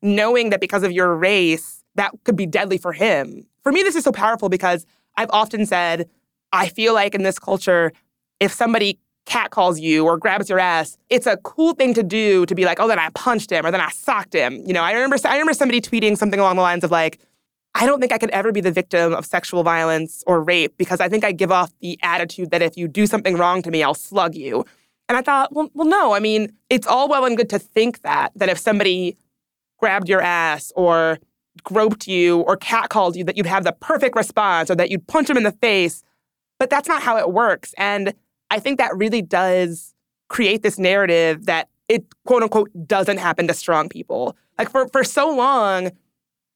[0.00, 3.44] knowing that because of your race, that could be deadly for him.
[3.62, 6.08] For me, this is so powerful because I've often said,
[6.52, 7.92] I feel like in this culture,
[8.40, 12.54] if somebody catcalls you or grabs your ass, it's a cool thing to do to
[12.54, 14.62] be like, oh, then I punched him or then I socked him.
[14.66, 17.20] You know, I remember I remember somebody tweeting something along the lines of like,
[17.74, 21.00] I don't think I could ever be the victim of sexual violence or rape because
[21.00, 23.82] I think I give off the attitude that if you do something wrong to me,
[23.82, 24.64] I'll slug you.
[25.08, 26.14] And I thought, well, well, no.
[26.14, 29.16] I mean, it's all well and good to think that that if somebody
[29.78, 31.18] grabbed your ass or
[31.62, 35.28] groped you or catcalled you, that you'd have the perfect response or that you'd punch
[35.28, 36.02] them in the face.
[36.58, 37.74] But that's not how it works.
[37.76, 38.14] And
[38.50, 39.94] I think that really does
[40.28, 44.36] create this narrative that it quote unquote doesn't happen to strong people.
[44.58, 45.90] Like for, for so long,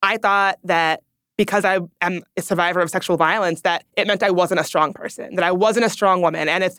[0.02, 1.02] I thought that
[1.37, 4.92] because I am a survivor of sexual violence, that it meant I wasn't a strong
[4.92, 6.48] person, that I wasn't a strong woman.
[6.48, 6.78] And if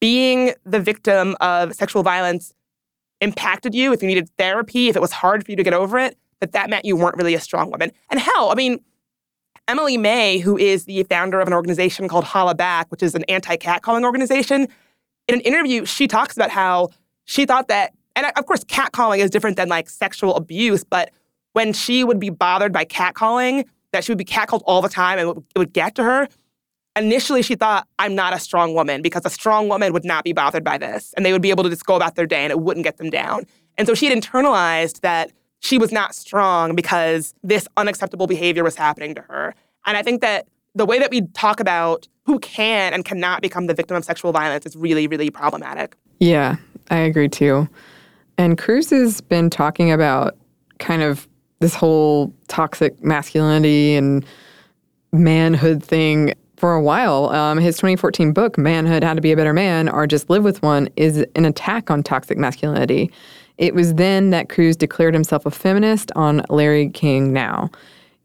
[0.00, 2.54] being the victim of sexual violence
[3.20, 5.98] impacted you, if you needed therapy, if it was hard for you to get over
[5.98, 7.92] it, that that meant you weren't really a strong woman.
[8.10, 8.80] And hell, I mean,
[9.66, 14.04] Emily May, who is the founder of an organization called Hollaback, which is an anti-catcalling
[14.04, 14.68] organization,
[15.26, 16.90] in an interview, she talks about how
[17.24, 21.10] she thought that, and of course, catcalling is different than like sexual abuse, but
[21.54, 25.18] when she would be bothered by catcalling, that she would be catcalled all the time
[25.18, 26.28] and it would get to her,
[26.96, 30.32] initially she thought i'm not a strong woman because a strong woman would not be
[30.32, 32.52] bothered by this and they would be able to just go about their day and
[32.52, 33.44] it wouldn't get them down.
[33.76, 35.32] And so she had internalized that
[35.64, 39.54] she was not strong because this unacceptable behavior was happening to her.
[39.86, 43.66] And I think that the way that we talk about who can and cannot become
[43.66, 45.96] the victim of sexual violence is really, really problematic.
[46.20, 46.56] Yeah,
[46.90, 47.66] I agree too.
[48.36, 50.36] And Crews has been talking about
[50.80, 51.26] kind of
[51.60, 54.24] this whole toxic masculinity and
[55.12, 57.30] manhood thing for a while.
[57.30, 60.60] Um, his 2014 book, Manhood How to Be a Better Man or Just Live with
[60.62, 63.10] One, is an attack on toxic masculinity.
[63.58, 67.70] It was then that Crews declared himself a feminist on Larry King Now.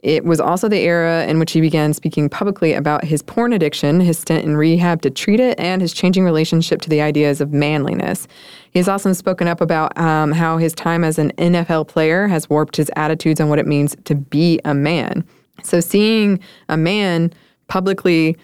[0.01, 3.99] It was also the era in which he began speaking publicly about his porn addiction,
[3.99, 7.51] his stint in rehab to treat it, and his changing relationship to the ideas of
[7.51, 8.25] manliness.
[8.71, 12.77] He's also spoken up about um, how his time as an NFL player has warped
[12.77, 15.25] his attitudes on what it means to be a man.
[15.63, 16.39] So, seeing
[16.69, 17.33] a man
[17.67, 18.37] publicly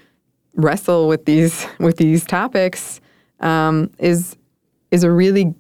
[0.55, 2.99] wrestle with these with these topics
[3.39, 4.35] um, is
[4.91, 5.53] is a really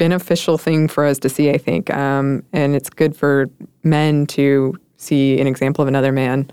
[0.00, 1.50] beneficial thing for us to see.
[1.50, 3.50] I think, um, and it's good for
[3.84, 6.50] men to see an example of another man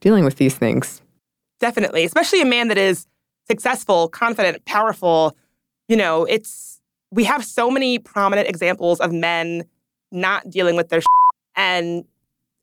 [0.00, 1.00] dealing with these things.
[1.60, 3.06] Definitely, especially a man that is
[3.46, 5.34] successful, confident, powerful.
[5.88, 9.64] You know, it's we have so many prominent examples of men
[10.12, 11.00] not dealing with their
[11.56, 12.04] and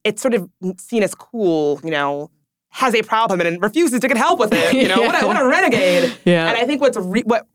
[0.03, 2.29] it's sort of seen as cool, you know,
[2.69, 4.71] has a problem and refuses to get help with it.
[4.71, 5.07] You know, yeah.
[5.07, 6.15] what, a, what a renegade.
[6.25, 6.47] Yeah.
[6.47, 7.47] And I think what's re- what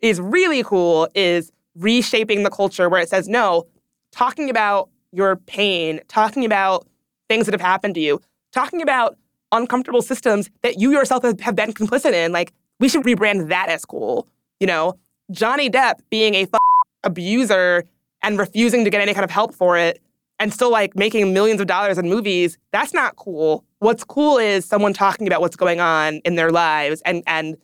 [0.00, 3.66] is really cool is reshaping the culture where it says no,
[4.12, 6.86] talking about your pain, talking about
[7.28, 8.20] things that have happened to you,
[8.52, 9.16] talking about
[9.52, 12.32] uncomfortable systems that you yourself have been complicit in.
[12.32, 14.26] Like, we should rebrand that as cool.
[14.60, 14.98] You know,
[15.30, 16.60] Johnny Depp being a f-
[17.04, 17.84] abuser
[18.22, 20.02] and refusing to get any kind of help for it
[20.38, 23.64] and still like making millions of dollars in movies, that's not cool.
[23.78, 27.56] What's cool is someone talking about what's going on in their lives and and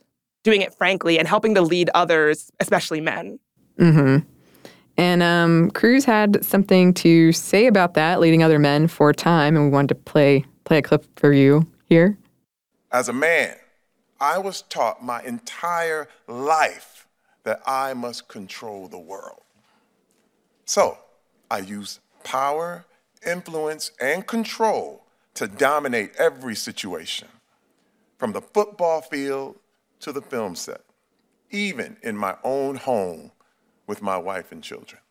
[0.43, 3.39] doing it frankly and helping to lead others, especially men.
[3.79, 4.27] Mm-hmm.
[4.97, 9.65] And um, Crews had something to say about that, leading other men for time, and
[9.65, 12.17] we wanted to play play a clip for you here.
[12.91, 13.55] As a man,
[14.19, 17.07] I was taught my entire life
[17.43, 19.41] that I must control the world.
[20.65, 20.97] So
[21.49, 22.85] I use power,
[23.25, 27.29] influence, and control to dominate every situation,
[28.17, 29.55] from the football field
[30.01, 30.81] to the film set,
[31.49, 33.31] even in my own home
[33.89, 35.01] with my wife and children.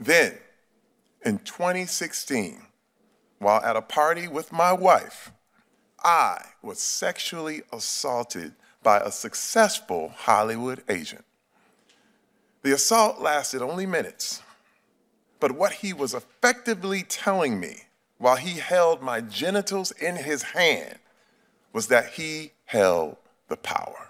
[0.00, 0.36] Then,
[1.24, 2.60] in 2016,
[3.38, 5.30] while at a party with my wife,
[6.02, 11.24] I was sexually assaulted by a successful Hollywood agent.
[12.62, 14.42] The assault lasted only minutes,
[15.38, 17.84] but what he was effectively telling me
[18.18, 20.98] while he held my genitals in his hand
[21.72, 24.08] was that he held the power,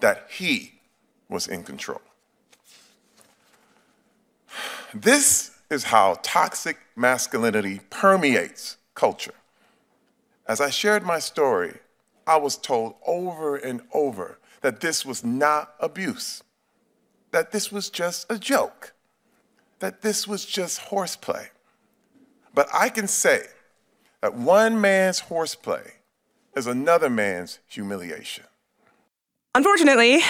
[0.00, 0.80] that he
[1.28, 2.00] was in control.
[5.02, 9.34] This is how toxic masculinity permeates culture.
[10.48, 11.74] As I shared my story,
[12.26, 16.42] I was told over and over that this was not abuse,
[17.30, 18.94] that this was just a joke,
[19.80, 21.50] that this was just horseplay.
[22.54, 23.42] But I can say
[24.22, 25.92] that one man's horseplay
[26.56, 28.44] is another man's humiliation.
[29.54, 30.22] Unfortunately,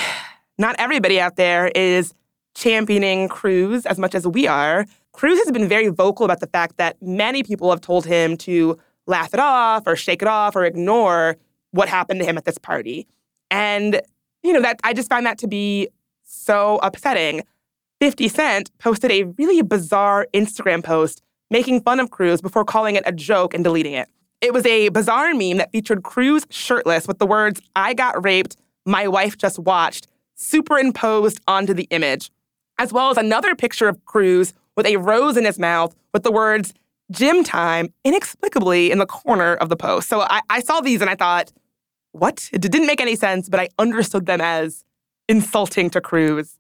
[0.59, 2.15] not everybody out there is
[2.57, 4.87] championing Crews as much as we are.
[5.13, 8.79] Crews has been very vocal about the fact that many people have told him to
[9.07, 11.37] laugh it off or shake it off or ignore
[11.71, 13.07] what happened to him at this party.
[13.51, 14.01] And,
[14.43, 15.89] you know, that I just find that to be
[16.25, 17.43] so upsetting.
[18.01, 23.05] 50 Cent posted a really bizarre Instagram post making fun of Crews before calling it
[23.07, 24.09] a joke and deleting it.
[24.41, 28.57] It was a bizarre meme that featured Cruz shirtless with the words, I got raped,
[28.85, 32.31] my wife just watched, superimposed onto the image
[32.79, 36.33] as well as another picture of Crews with a rose in his mouth with the
[36.33, 36.75] words
[37.11, 40.09] gym time inexplicably in the corner of the post.
[40.09, 41.53] So I, I saw these and I thought,
[42.13, 42.49] what?
[42.53, 44.85] It didn't make any sense, but I understood them as
[45.29, 46.59] insulting to Crews.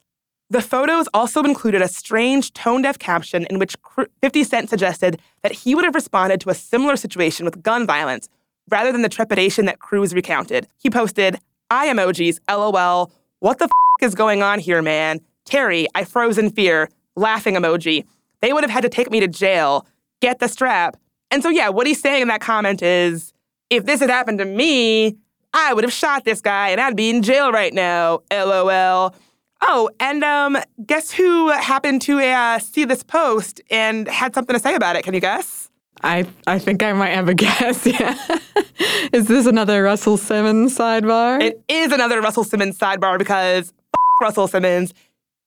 [0.48, 3.74] The photos also included a strange tone deaf caption in which
[4.20, 8.28] 50 Cent suggested that he would have responded to a similar situation with gun violence
[8.68, 10.68] rather than the trepidation that Crews recounted.
[10.76, 11.38] He posted,
[11.68, 13.11] I emojis, lol,
[13.41, 13.70] what the f
[14.03, 15.20] is going on here, man?
[15.47, 18.05] Terry, I froze in fear, laughing emoji.
[18.42, 19.86] They would have had to take me to jail,
[20.20, 20.97] get the strap.
[21.30, 23.32] And so, yeah, what he's saying in that comment is
[23.70, 25.16] if this had happened to me,
[25.55, 28.20] I would have shot this guy and I'd be in jail right now.
[28.30, 29.14] LOL.
[29.62, 34.61] Oh, and um, guess who happened to uh, see this post and had something to
[34.61, 35.03] say about it?
[35.03, 35.70] Can you guess?
[36.03, 37.86] I I think I might have a guess.
[37.86, 38.16] Yeah.
[39.14, 41.40] is this another Russell Simmons sidebar?
[41.42, 43.72] It is another Russell Simmons sidebar because
[44.20, 44.92] Russell Simmons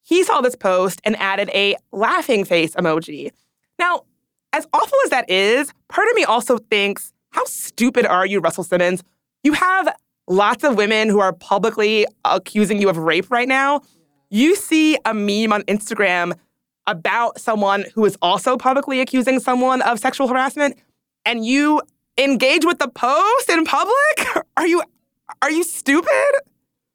[0.10, 3.32] he saw this post and added a laughing face emoji.
[3.78, 4.06] Now,
[4.52, 8.64] as awful as that is, part of me also thinks, how stupid are you, Russell
[8.64, 9.04] Simmons?
[9.44, 9.96] You have
[10.28, 13.82] lots of women who are publicly accusing you of rape right now.
[14.32, 16.34] You see a meme on Instagram
[16.88, 20.76] about someone who is also publicly accusing someone of sexual harassment,
[21.24, 21.84] and you
[22.18, 23.94] engage with the post in public?
[24.58, 24.82] Are you
[25.44, 26.32] are you stupid?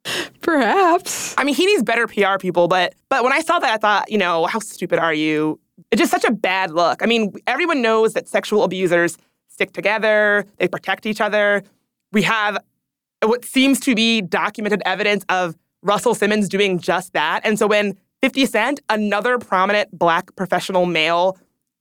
[0.40, 1.34] Perhaps.
[1.38, 4.10] I mean, he needs better PR people, but but when I saw that, I thought,
[4.10, 5.60] you know, how stupid are you?
[5.90, 7.02] It's just such a bad look.
[7.02, 9.16] I mean, everyone knows that sexual abusers
[9.48, 11.62] stick together, they protect each other.
[12.12, 12.58] We have
[13.22, 17.40] what seems to be documented evidence of Russell Simmons doing just that.
[17.44, 21.38] And so when 50 Cent, another prominent black professional male,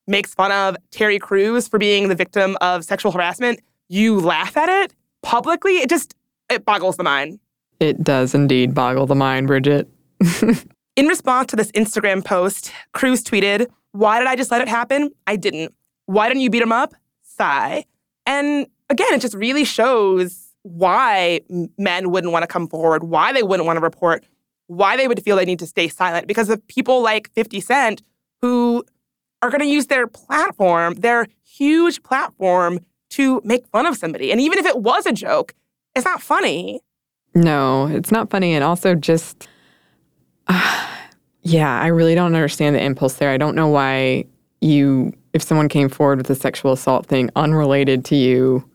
[0.08, 4.70] makes fun of Terry Crews for being the victim of sexual harassment, you laugh at
[4.70, 5.78] it publicly.
[5.78, 6.14] It just
[6.50, 7.40] it boggles the mind.
[7.84, 9.90] It does indeed boggle the mind, Bridget.
[10.96, 15.12] In response to this Instagram post, Crews tweeted, Why did I just let it happen?
[15.28, 15.74] I didn't.
[16.06, 16.94] Why didn't you beat him up?
[17.24, 17.84] Sigh.
[18.26, 21.42] And again, it just really shows why
[21.78, 24.24] men wouldn't want to come forward, why they wouldn't want to report,
[24.68, 26.26] why they would feel they need to stay silent.
[26.26, 28.02] Because of people like 50 Cent
[28.42, 28.86] who
[29.42, 32.80] are going to use their platform, their huge platform,
[33.10, 34.32] to make fun of somebody.
[34.32, 35.54] And even if it was a joke,
[35.96, 36.80] it's not funny.
[37.36, 38.54] No, it's not funny.
[38.54, 39.48] And also, just,
[40.48, 40.88] uh,
[41.42, 43.32] yeah, I really don't understand the impulse there.
[43.32, 44.26] I don't know why
[44.62, 48.70] you, if someone came forward with a sexual assault thing unrelated to you,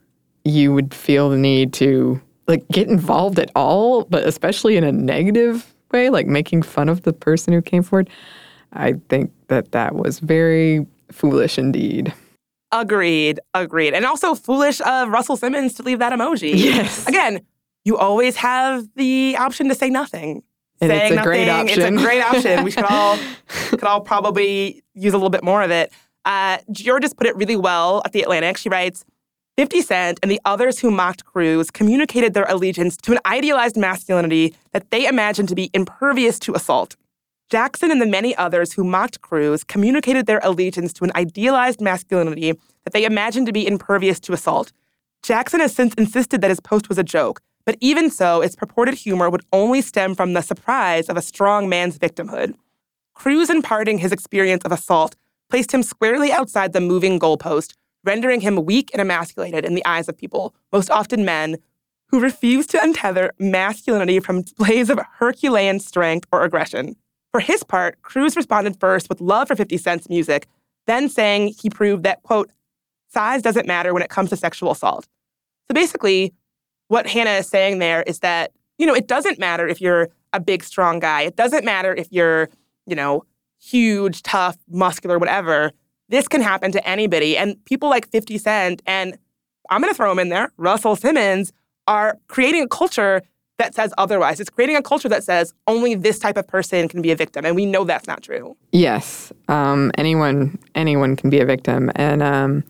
[0.44, 4.92] you would feel the need to like get involved at all, but especially in a
[4.92, 8.08] negative way, like making fun of the person who came forward.
[8.72, 12.12] I think that that was very foolish indeed.
[12.70, 13.94] Agreed, agreed.
[13.94, 16.52] And also foolish of Russell Simmons to leave that emoji.
[16.54, 17.06] Yes.
[17.06, 17.40] Again,
[17.88, 20.42] you always have the option to say nothing.
[20.80, 21.94] And Saying it's a nothing, great option.
[21.94, 22.64] It's a great option.
[22.64, 23.18] we should all
[23.48, 25.90] could all probably use a little bit more of it.
[26.26, 28.58] Uh, Giorgis put it really well at the Atlantic.
[28.58, 29.06] She writes,
[29.56, 34.54] 50 Cent and the others who mocked Crews communicated their allegiance to an idealized masculinity
[34.72, 36.94] that they imagined to be impervious to assault.
[37.50, 42.52] Jackson and the many others who mocked Crews communicated their allegiance to an idealized masculinity
[42.84, 44.70] that they imagined to be impervious to assault.
[45.22, 48.94] Jackson has since insisted that his post was a joke, but even so, its purported
[48.94, 52.54] humor would only stem from the surprise of a strong man's victimhood.
[53.12, 55.16] Crews imparting his experience of assault
[55.50, 60.08] placed him squarely outside the moving goalpost, rendering him weak and emasculated in the eyes
[60.08, 61.58] of people, most often men,
[62.06, 66.96] who refuse to untether masculinity from displays of Herculean strength or aggression.
[67.32, 70.46] For his part, Crews responded first with love for 50 Cent's music,
[70.86, 72.50] then saying he proved that, quote,
[73.12, 75.06] size doesn't matter when it comes to sexual assault.
[75.66, 76.32] So basically,
[76.88, 80.40] what Hannah is saying there is that, you know, it doesn't matter if you're a
[80.40, 81.22] big, strong guy.
[81.22, 82.48] It doesn't matter if you're,
[82.86, 83.24] you know,
[83.60, 85.72] huge, tough, muscular, whatever.
[86.08, 87.36] This can happen to anybody.
[87.36, 89.16] And people like 50 Cent and
[89.70, 91.52] I'm going to throw him in there, Russell Simmons,
[91.86, 93.22] are creating a culture
[93.58, 94.40] that says otherwise.
[94.40, 97.44] It's creating a culture that says only this type of person can be a victim,
[97.44, 98.56] and we know that's not true.
[98.72, 102.64] Yes, um, anyone anyone can be a victim, and um,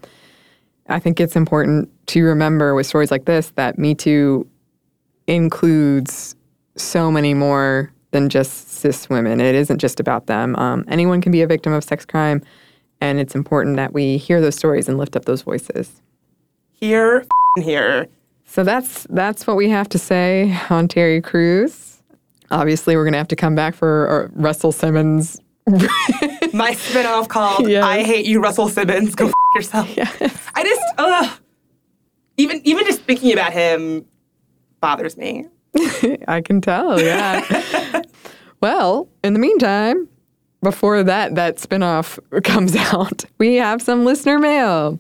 [0.89, 4.49] I think it's important to remember with stories like this that Me Too
[5.27, 6.35] includes
[6.77, 9.41] so many more than just cis women.
[9.41, 10.57] It isn't just about them.
[10.57, 12.43] Um, anyone can be a victim of sex crime,
[13.01, 16.01] and it's important that we hear those stories and lift up those voices.
[16.73, 17.27] Here,
[17.57, 18.07] here.
[18.45, 22.03] So that's that's what we have to say on Terry Crews.
[22.51, 25.39] Obviously, we're going to have to come back for uh, Russell Simmons.
[26.53, 27.85] My spinoff called Yes.
[27.85, 29.97] "I Hate You, Russell Simmons." Go f- yourself.
[29.97, 30.39] Yes.
[30.55, 31.41] I just, ugh.
[32.37, 34.05] Even even just thinking about him
[34.81, 35.47] bothers me.
[36.29, 38.03] I can tell, yeah.
[38.61, 40.09] well, in the meantime,
[40.63, 44.99] before that that spinoff comes out, we have some listener mail.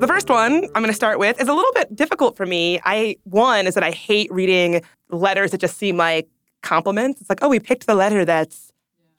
[0.00, 2.80] The first one I'm going to start with is a little bit difficult for me.
[2.84, 6.28] I one is that I hate reading letters that just seem like
[6.62, 7.20] compliments.
[7.20, 8.71] It's like, oh, we picked the letter that's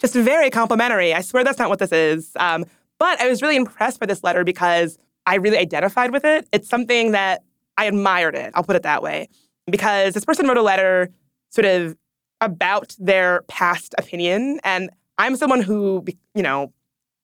[0.04, 1.14] just very complimentary.
[1.14, 2.32] I swear that's not what this is.
[2.36, 2.66] Um,
[3.00, 6.48] but I was really impressed by this letter because I really identified with it.
[6.52, 7.44] It's something that
[7.78, 8.52] I admired it.
[8.54, 9.30] I'll put it that way.
[9.66, 11.10] Because this person wrote a letter
[11.50, 11.96] sort of
[12.42, 14.60] about their past opinion.
[14.66, 16.04] And I'm someone who,
[16.36, 16.74] you know,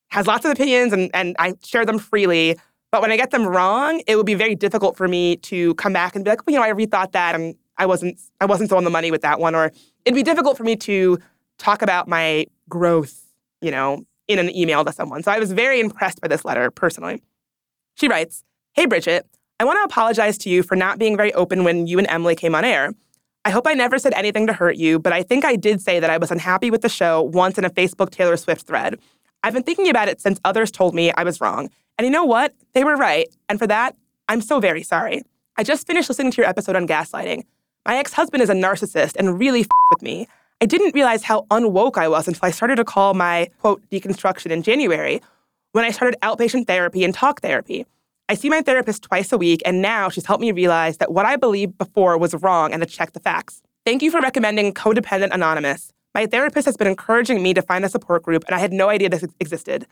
[0.07, 2.57] has lots of opinions and, and I share them freely.
[2.91, 5.91] But when I get them wrong, it would be very difficult for me to come
[5.91, 8.69] back and be like, well, you know, I rethought that and I wasn't I wasn't
[8.69, 9.53] so on the money with that one.
[9.53, 9.71] Or
[10.05, 11.19] it'd be difficult for me to
[11.59, 13.21] talk about my growth,
[13.61, 15.21] you know, in an email to someone.
[15.21, 17.21] So I was very impressed by this letter personally.
[17.95, 18.43] She writes,
[18.73, 19.27] Hey Bridget,
[19.59, 22.35] I want to apologize to you for not being very open when you and Emily
[22.35, 22.93] came on air.
[23.45, 25.99] I hope I never said anything to hurt you, but I think I did say
[25.99, 28.97] that I was unhappy with the show once in a Facebook Taylor Swift thread.
[29.43, 31.69] I've been thinking about it since others told me I was wrong.
[31.97, 32.53] And you know what?
[32.73, 33.27] They were right.
[33.47, 33.95] And for that,
[34.27, 35.23] I'm so very sorry.
[35.57, 37.43] I just finished listening to your episode on gaslighting.
[37.85, 40.27] My ex husband is a narcissist and really f- with me.
[40.61, 44.51] I didn't realize how unwoke I was until I started to call my quote deconstruction
[44.51, 45.21] in January
[45.71, 47.85] when I started outpatient therapy and talk therapy.
[48.27, 51.25] I see my therapist twice a week, and now she's helped me realize that what
[51.25, 53.61] I believed before was wrong and to check the facts.
[53.85, 55.93] Thank you for recommending Codependent Anonymous.
[56.13, 58.89] My therapist has been encouraging me to find a support group, and I had no
[58.89, 59.87] idea this existed.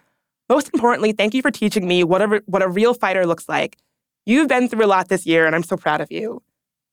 [0.50, 3.78] Most importantly, thank you for teaching me what a, what a real fighter looks like.
[4.26, 6.42] You've been through a lot this year, and I'm so proud of you.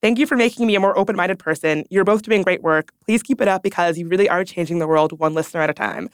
[0.04, 1.86] Thank you for making me a more open minded person.
[1.88, 2.92] You're both doing great work.
[3.06, 5.72] Please keep it up because you really are changing the world one listener at a
[5.72, 6.10] time.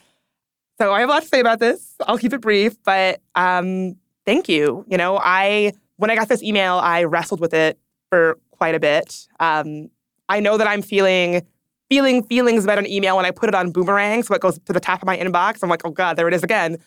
[0.78, 1.96] So I have a lot to say about this.
[2.06, 4.84] I'll keep it brief, but um, thank you.
[4.86, 7.80] You know, I when I got this email, I wrestled with it
[8.10, 9.26] for quite a bit.
[9.40, 9.90] Um,
[10.28, 11.44] I know that I'm feeling
[11.88, 14.72] feeling feelings about an email when I put it on Boomerang, so it goes to
[14.72, 15.64] the top of my inbox.
[15.64, 16.78] I'm like, oh god, there it is again.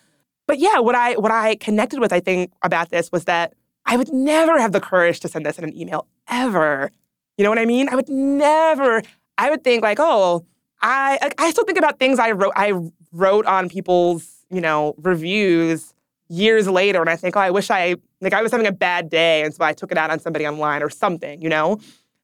[0.48, 3.98] But yeah, what I what I connected with, I think, about this was that I
[3.98, 6.92] would never have the courage to send this in an email ever.
[7.38, 7.90] You know what I mean?
[7.90, 9.02] I would never.
[9.38, 10.46] I would think like, oh,
[10.82, 12.74] I I still think about things I wrote I
[13.12, 15.94] wrote on people's you know reviews
[16.30, 19.10] years later, and I think, oh, I wish I like I was having a bad
[19.10, 21.80] day, and so I took it out on somebody online or something, you know.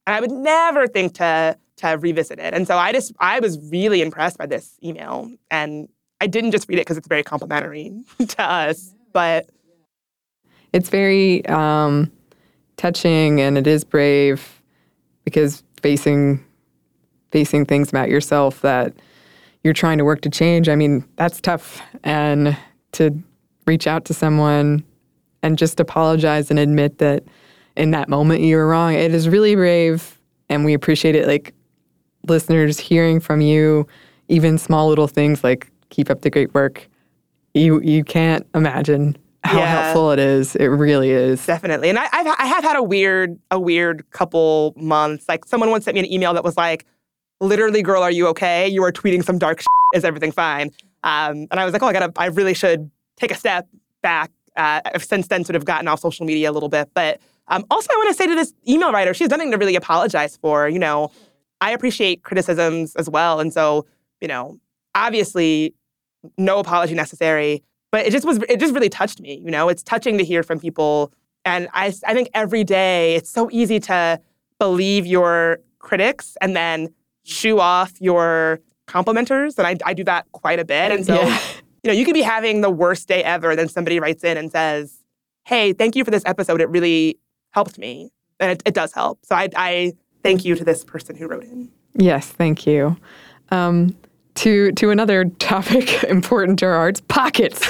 [0.06, 2.54] And I would never think to to revisit it.
[2.54, 5.88] And so I just I was really impressed by this email, and
[6.22, 7.94] I didn't just read it because it's very complimentary
[8.28, 9.50] to us, but
[10.74, 12.12] it's very um,
[12.80, 14.62] touching and it is brave
[15.26, 16.44] because facing
[17.32, 18.94] facing things about yourself that
[19.64, 20.70] you're trying to work to change.
[20.70, 21.82] I mean, that's tough.
[22.04, 22.58] And
[22.94, 23.12] to
[23.68, 24.84] reach out to someone
[25.44, 27.24] and just apologize and admit that
[27.76, 30.18] in that moment you were wrong, it is really brave.
[30.48, 31.28] And we appreciate it.
[31.28, 31.54] Like
[32.28, 33.86] listeners hearing from you,
[34.30, 36.88] even small little things like keep up the great work.
[37.54, 39.18] You you can't imagine
[39.50, 39.84] how yeah.
[39.84, 40.56] helpful it is.
[40.56, 41.46] It really is.
[41.46, 41.90] Definitely.
[41.90, 45.28] And I, I've, I have had a weird, a weird couple months.
[45.28, 46.86] Like someone once sent me an email that was like,
[47.42, 48.68] literally, girl, are you okay?
[48.68, 49.68] You are tweeting some dark shit.
[49.96, 50.70] Is everything fine?
[51.04, 53.68] Um, and I was like, oh, I gotta, I really should take a step
[54.04, 54.32] back.
[54.56, 56.90] Uh, I've since then sort of gotten off social media a little bit.
[56.94, 59.58] But um, also, I want to say to this email writer, she has nothing to
[59.58, 60.70] really apologize for.
[60.70, 61.12] You know,
[61.60, 63.40] I appreciate criticisms as well.
[63.40, 63.88] And so,
[64.22, 64.60] you know,
[64.94, 65.74] obviously,
[66.38, 69.70] no apology necessary but it just was it just really touched me you know?
[69.70, 71.12] It's touching to hear from people.
[71.46, 74.20] And i i think every day it's so easy to
[74.60, 80.60] believe your critics and then shoo off your complimenters and i, I do that quite
[80.60, 80.92] a bit.
[80.92, 81.40] And so yeah.
[81.84, 84.38] you know you could be having the worst day ever And then somebody writes in
[84.38, 85.04] and says
[85.46, 86.62] hey thank you for this episode.
[86.62, 87.18] It really
[87.52, 88.12] helped me.
[88.40, 89.26] And it, it does help.
[89.26, 91.72] So I, I thank you to this person who wrote in.
[91.96, 92.98] Yes thank you.
[93.52, 93.96] Um,
[94.40, 97.60] to to another topic important to our hearts pockets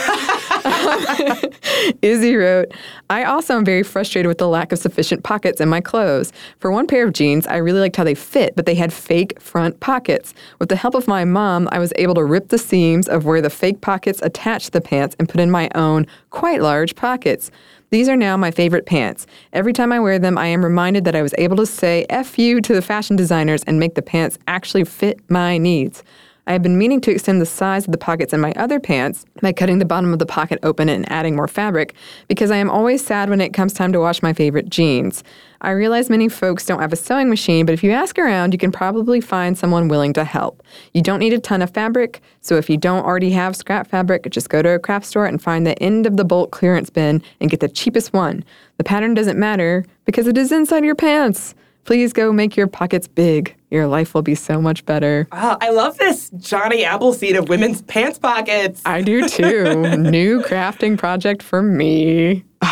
[2.04, 2.72] izzy wrote
[3.10, 6.72] i also am very frustrated with the lack of sufficient pockets in my clothes for
[6.72, 9.80] one pair of jeans i really liked how they fit but they had fake front
[9.80, 13.26] pockets with the help of my mom i was able to rip the seams of
[13.26, 17.50] where the fake pockets attached the pants and put in my own quite large pockets
[17.92, 19.26] these are now my favorite pants.
[19.52, 22.38] Every time I wear them, I am reminded that I was able to say F
[22.38, 26.04] you to the fashion designers and make the pants actually fit my needs.
[26.50, 29.24] I have been meaning to extend the size of the pockets in my other pants
[29.40, 31.94] by cutting the bottom of the pocket open and adding more fabric
[32.28, 35.24] because I am always sad when it comes time to wash my favorite jeans.
[35.62, 38.58] I realize many folks don't have a sewing machine, but if you ask around, you
[38.58, 40.64] can probably find someone willing to help.
[40.96, 44.28] You don't need a ton of fabric, so if you don't already have scrap fabric,
[44.32, 47.22] just go to a craft store and find the end of the bulk clearance bin
[47.40, 48.44] and get the cheapest one.
[48.78, 51.54] The pattern doesn't matter because it is inside your pants.
[51.86, 53.56] Please go make your pockets big.
[53.72, 55.28] Your life will be so much better.
[55.32, 58.82] Oh, I love this Johnny Appleseed of women's pants pockets.
[58.86, 59.98] I do too.
[59.98, 62.44] New crafting project for me.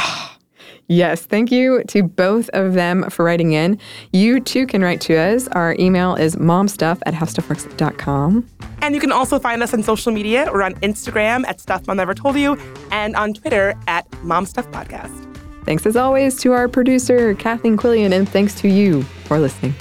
[0.90, 3.78] Yes, thank you to both of them for writing in.
[4.14, 5.50] You too can write to us.
[5.50, 8.48] Our email is momstuff at howstuffworks.com.
[8.82, 10.50] And you can also find us on social media.
[10.50, 12.58] We're on Instagram at Stuff Mom Never Told You
[12.90, 15.66] and on Twitter at MomStuffPodcast.
[15.66, 19.76] Thanks as always to our producer, Kathleen Quillian, and thanks to you for listening.